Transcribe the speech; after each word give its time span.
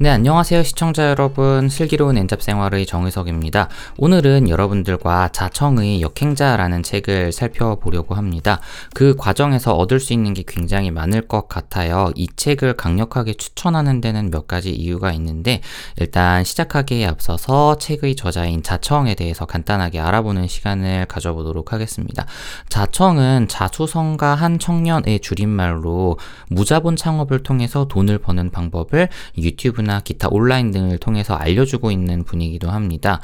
네, 0.00 0.10
안녕하세요. 0.10 0.64
시청자 0.64 1.08
여러분. 1.08 1.68
슬기로운 1.68 2.18
엔잡 2.18 2.42
생활의 2.42 2.84
정의석입니다. 2.84 3.68
오늘은 3.96 4.48
여러분들과 4.48 5.28
자청의 5.28 6.00
역행자라는 6.00 6.82
책을 6.82 7.30
살펴보려고 7.30 8.16
합니다. 8.16 8.58
그 8.92 9.14
과정에서 9.14 9.76
얻을 9.76 10.00
수 10.00 10.12
있는 10.12 10.34
게 10.34 10.42
굉장히 10.44 10.90
많을 10.90 11.28
것 11.28 11.46
같아요. 11.46 12.10
이 12.16 12.26
책을 12.34 12.74
강력하게 12.74 13.34
추천하는 13.34 14.00
데는 14.00 14.32
몇 14.32 14.48
가지 14.48 14.72
이유가 14.72 15.12
있는데, 15.12 15.60
일단 16.00 16.42
시작하기에 16.42 17.06
앞서서 17.06 17.78
책의 17.78 18.16
저자인 18.16 18.64
자청에 18.64 19.14
대해서 19.14 19.46
간단하게 19.46 20.00
알아보는 20.00 20.48
시간을 20.48 21.06
가져보도록 21.06 21.72
하겠습니다. 21.72 22.26
자청은 22.68 23.46
자수성가 23.46 24.34
한 24.34 24.58
청년의 24.58 25.20
줄임말로 25.20 26.18
무자본 26.48 26.96
창업을 26.96 27.44
통해서 27.44 27.86
돈을 27.86 28.18
버는 28.18 28.50
방법을 28.50 29.08
유튜브 29.38 29.83
유튜브나 29.84 30.00
기타 30.00 30.28
온라인 30.30 30.70
등을 30.72 30.98
통해서 30.98 31.34
알려주고 31.34 31.90
있는 31.90 32.24
분이기도 32.24 32.70
합니다. 32.70 33.20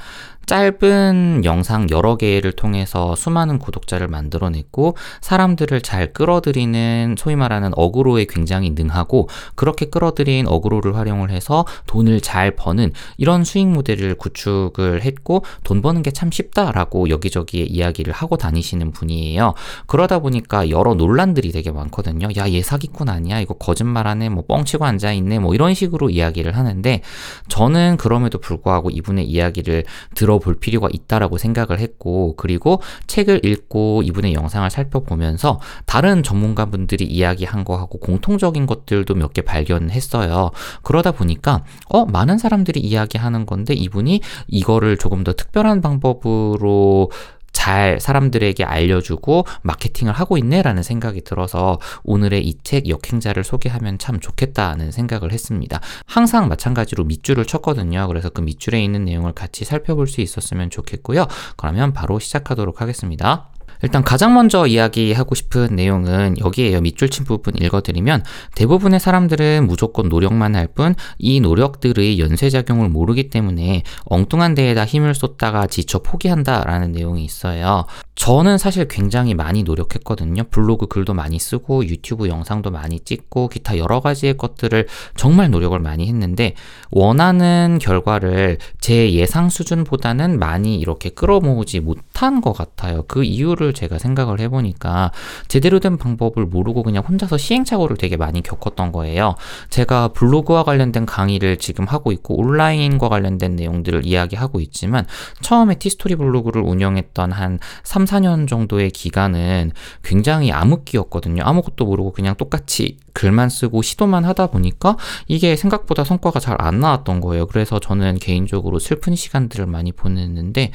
짧은 0.50 1.44
영상 1.44 1.88
여러 1.90 2.16
개를 2.16 2.50
통해서 2.50 3.14
수많은 3.14 3.60
구독자를 3.60 4.08
만들어냈고 4.08 4.96
사람들을 5.20 5.80
잘 5.82 6.12
끌어들이는 6.12 7.14
소위 7.16 7.36
말하는 7.36 7.70
어그로에 7.76 8.26
굉장히 8.28 8.70
능하고 8.70 9.28
그렇게 9.54 9.86
끌어들인 9.86 10.48
어그로를 10.48 10.96
활용을 10.96 11.30
해서 11.30 11.64
돈을 11.86 12.20
잘 12.20 12.56
버는 12.56 12.90
이런 13.16 13.44
수익 13.44 13.68
모델을 13.68 14.16
구축을 14.16 15.02
했고 15.02 15.44
돈 15.62 15.82
버는 15.82 16.02
게 16.02 16.10
참 16.10 16.32
쉽다라고 16.32 17.08
여기저기에 17.08 17.66
이야기를 17.66 18.12
하고 18.12 18.36
다니시는 18.36 18.90
분이에요. 18.90 19.54
그러다 19.86 20.18
보니까 20.18 20.68
여러 20.68 20.94
논란들이 20.94 21.52
되게 21.52 21.70
많거든요. 21.70 22.26
야, 22.36 22.50
얘 22.50 22.60
사기꾼 22.62 23.08
아니야? 23.08 23.38
이거 23.40 23.54
거짓말하네? 23.54 24.28
뭐 24.30 24.44
뻥치고 24.48 24.84
앉아있네? 24.84 25.38
뭐 25.38 25.54
이런 25.54 25.74
식으로 25.74 26.10
이야기를 26.10 26.56
하는데 26.56 27.02
저는 27.48 27.96
그럼에도 27.96 28.38
불구하고 28.38 28.90
이분의 28.90 29.26
이야기를 29.26 29.84
들어 30.16 30.39
볼 30.40 30.56
필요가 30.56 30.88
있다라고 30.92 31.38
생각을 31.38 31.78
했고 31.78 32.34
그리고 32.36 32.82
책을 33.06 33.44
읽고 33.44 34.02
이분의 34.02 34.34
영상을 34.34 34.68
살펴보면서 34.70 35.60
다른 35.86 36.22
전문가분들이 36.22 37.04
이야기한 37.06 37.64
거하고 37.64 37.98
공통적인 37.98 38.66
것들도 38.66 39.14
몇 39.14 39.30
개 39.32 39.42
발견했어요. 39.42 40.50
그러다 40.82 41.12
보니까 41.12 41.62
어 41.88 42.04
많은 42.04 42.36
사람들이 42.38 42.80
이야기하는 42.80 43.46
건데 43.46 43.74
이분이 43.74 44.22
이거를 44.48 44.96
조금 44.96 45.22
더 45.22 45.32
특별한 45.32 45.80
방법으로 45.82 47.10
잘 47.52 48.00
사람들에게 48.00 48.64
알려주고 48.64 49.44
마케팅을 49.62 50.12
하고 50.12 50.38
있네라는 50.38 50.82
생각이 50.82 51.22
들어서 51.22 51.78
오늘의 52.04 52.46
이 52.46 52.60
책 52.62 52.88
역행자를 52.88 53.42
소개하면 53.42 53.98
참 53.98 54.20
좋겠다는 54.20 54.92
생각을 54.92 55.32
했습니다. 55.32 55.80
항상 56.06 56.48
마찬가지로 56.48 57.04
밑줄을 57.04 57.46
쳤거든요. 57.46 58.06
그래서 58.06 58.28
그 58.28 58.42
밑줄에 58.42 58.82
있는 58.82 59.06
내용을 59.06 59.32
같이 59.32 59.64
살펴볼 59.64 60.06
수 60.06 60.20
있었으면 60.20 60.70
좋겠고요. 60.70 61.26
그러면 61.56 61.92
바로 61.92 62.18
시작하도록 62.18 62.80
하겠습니다. 62.80 63.48
일단 63.82 64.02
가장 64.02 64.34
먼저 64.34 64.66
이야기하고 64.66 65.34
싶은 65.34 65.76
내용은 65.76 66.36
여기에요. 66.38 66.80
밑줄 66.80 67.08
친 67.08 67.24
부분 67.24 67.54
읽어드리면 67.60 68.24
대부분의 68.54 69.00
사람들은 69.00 69.66
무조건 69.66 70.08
노력만 70.08 70.56
할 70.56 70.68
뿐 70.74 70.94
이 71.18 71.40
노력들의 71.40 72.18
연쇄작용을 72.18 72.88
모르기 72.88 73.28
때문에 73.30 73.82
엉뚱한 74.04 74.54
데에다 74.54 74.84
힘을 74.84 75.14
쏟다가 75.14 75.66
지쳐 75.66 76.00
포기한다라는 76.00 76.92
내용이 76.92 77.24
있어요. 77.24 77.84
저는 78.14 78.58
사실 78.58 78.86
굉장히 78.86 79.34
많이 79.34 79.62
노력했거든요. 79.62 80.44
블로그 80.50 80.86
글도 80.86 81.14
많이 81.14 81.38
쓰고 81.38 81.86
유튜브 81.86 82.28
영상도 82.28 82.70
많이 82.70 83.00
찍고 83.00 83.48
기타 83.48 83.78
여러 83.78 84.00
가지의 84.00 84.36
것들을 84.36 84.86
정말 85.16 85.50
노력을 85.50 85.78
많이 85.78 86.06
했는데 86.06 86.54
원하는 86.90 87.78
결과를 87.80 88.58
제 88.78 89.12
예상 89.12 89.48
수준보다는 89.48 90.38
많이 90.38 90.78
이렇게 90.78 91.08
끌어모으지 91.08 91.80
못한 91.80 92.40
것 92.40 92.52
같아요. 92.52 93.04
그 93.08 93.24
이유를 93.24 93.69
제가 93.72 93.98
생각을 93.98 94.40
해보니까 94.40 95.10
제대로 95.48 95.80
된 95.80 95.98
방법을 95.98 96.46
모르고 96.46 96.84
그냥 96.84 97.02
혼자서 97.06 97.36
시행착오를 97.36 97.96
되게 97.96 98.16
많이 98.16 98.42
겪었던 98.42 98.92
거예요. 98.92 99.34
제가 99.70 100.08
블로그와 100.08 100.62
관련된 100.62 101.06
강의를 101.06 101.56
지금 101.56 101.86
하고 101.86 102.12
있고 102.12 102.38
온라인과 102.38 103.08
관련된 103.08 103.56
내용들을 103.56 104.06
이야기하고 104.06 104.60
있지만 104.60 105.06
처음에 105.42 105.74
티스토리 105.74 106.14
블로그를 106.14 106.62
운영했던 106.62 107.32
한 107.32 107.58
3, 107.82 108.04
4년 108.04 108.46
정도의 108.46 108.90
기간은 108.90 109.72
굉장히 110.02 110.52
암흑기였거든요. 110.52 111.42
아무것도 111.44 111.84
모르고 111.84 112.12
그냥 112.12 112.36
똑같이 112.36 112.98
글만 113.12 113.48
쓰고 113.48 113.82
시도만 113.82 114.24
하다 114.24 114.46
보니까 114.48 114.96
이게 115.26 115.56
생각보다 115.56 116.04
성과가 116.04 116.38
잘 116.38 116.60
안 116.60 116.80
나왔던 116.80 117.20
거예요. 117.20 117.46
그래서 117.46 117.78
저는 117.80 118.18
개인적으로 118.18 118.78
슬픈 118.78 119.14
시간들을 119.16 119.66
많이 119.66 119.92
보냈는데 119.92 120.72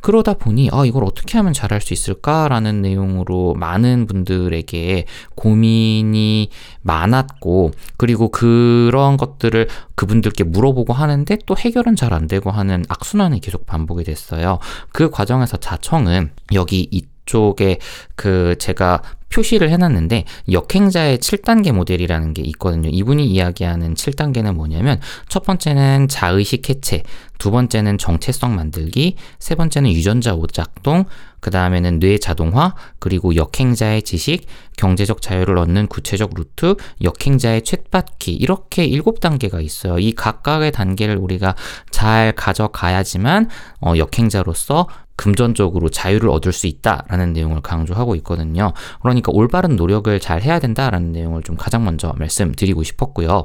그러다 0.00 0.34
보니 0.34 0.70
아 0.72 0.84
이걸 0.84 1.04
어떻게 1.04 1.36
하면 1.38 1.52
잘할 1.52 1.80
수 1.80 1.92
있을까 1.92 2.35
라는 2.48 2.82
내용으로 2.82 3.54
많은 3.54 4.06
분들에게 4.06 5.04
고민이 5.34 6.50
많았고 6.82 7.70
그리고 7.96 8.30
그런 8.30 9.16
것들을 9.16 9.68
그분들께 9.94 10.44
물어보고 10.44 10.92
하는데 10.92 11.38
또 11.46 11.56
해결은 11.56 11.94
잘 11.94 12.16
안 12.16 12.26
되고 12.26 12.50
하는 12.50 12.84
악순환이 12.88 13.40
계속 13.40 13.66
반복이 13.66 14.04
됐어요. 14.04 14.58
그 14.92 15.10
과정에서 15.10 15.56
자청은 15.58 16.30
여기 16.54 16.88
이 16.90 17.04
쪽에 17.26 17.78
그 18.14 18.56
제가 18.58 19.02
표시를 19.28 19.70
해놨는데 19.70 20.24
역행자의 20.50 21.18
7단계 21.18 21.72
모델이라는 21.72 22.32
게 22.32 22.42
있거든요. 22.42 22.88
이분이 22.90 23.26
이야기하는 23.26 23.94
7단계는 23.94 24.54
뭐냐면 24.54 25.00
첫 25.28 25.44
번째는 25.44 26.08
자의식 26.08 26.70
해체, 26.70 27.02
두 27.38 27.50
번째는 27.50 27.98
정체성 27.98 28.54
만들기, 28.54 29.16
세 29.38 29.54
번째는 29.54 29.92
유전자 29.92 30.34
오작동, 30.34 31.04
그 31.40 31.50
다음에는 31.50 31.98
뇌 31.98 32.18
자동화, 32.18 32.74
그리고 32.98 33.36
역행자의 33.36 34.02
지식, 34.02 34.46
경제적 34.78 35.20
자유를 35.20 35.58
얻는 35.58 35.88
구체적 35.88 36.30
루트, 36.34 36.76
역행자의 37.02 37.60
챗바퀴, 37.60 38.40
이렇게 38.40 38.84
일곱 38.84 39.20
단계가 39.20 39.60
있어요. 39.60 39.98
이 39.98 40.12
각각의 40.12 40.72
단계를 40.72 41.16
우리가 41.16 41.54
잘 41.90 42.32
가져가야지만, 42.32 43.50
어, 43.80 43.94
역행자로서 43.96 44.88
금전적으로 45.16 45.88
자유를 45.88 46.28
얻을 46.28 46.52
수 46.52 46.66
있다라는 46.66 47.32
내용을 47.32 47.62
강조하고 47.62 48.14
있거든요. 48.16 48.72
그러니까 49.00 49.32
올바른 49.34 49.76
노력을 49.76 50.18
잘 50.20 50.42
해야 50.42 50.58
된다라는 50.58 51.12
내용을 51.12 51.42
좀 51.42 51.56
가장 51.56 51.84
먼저 51.84 52.14
말씀드리고 52.18 52.82
싶었고요. 52.82 53.42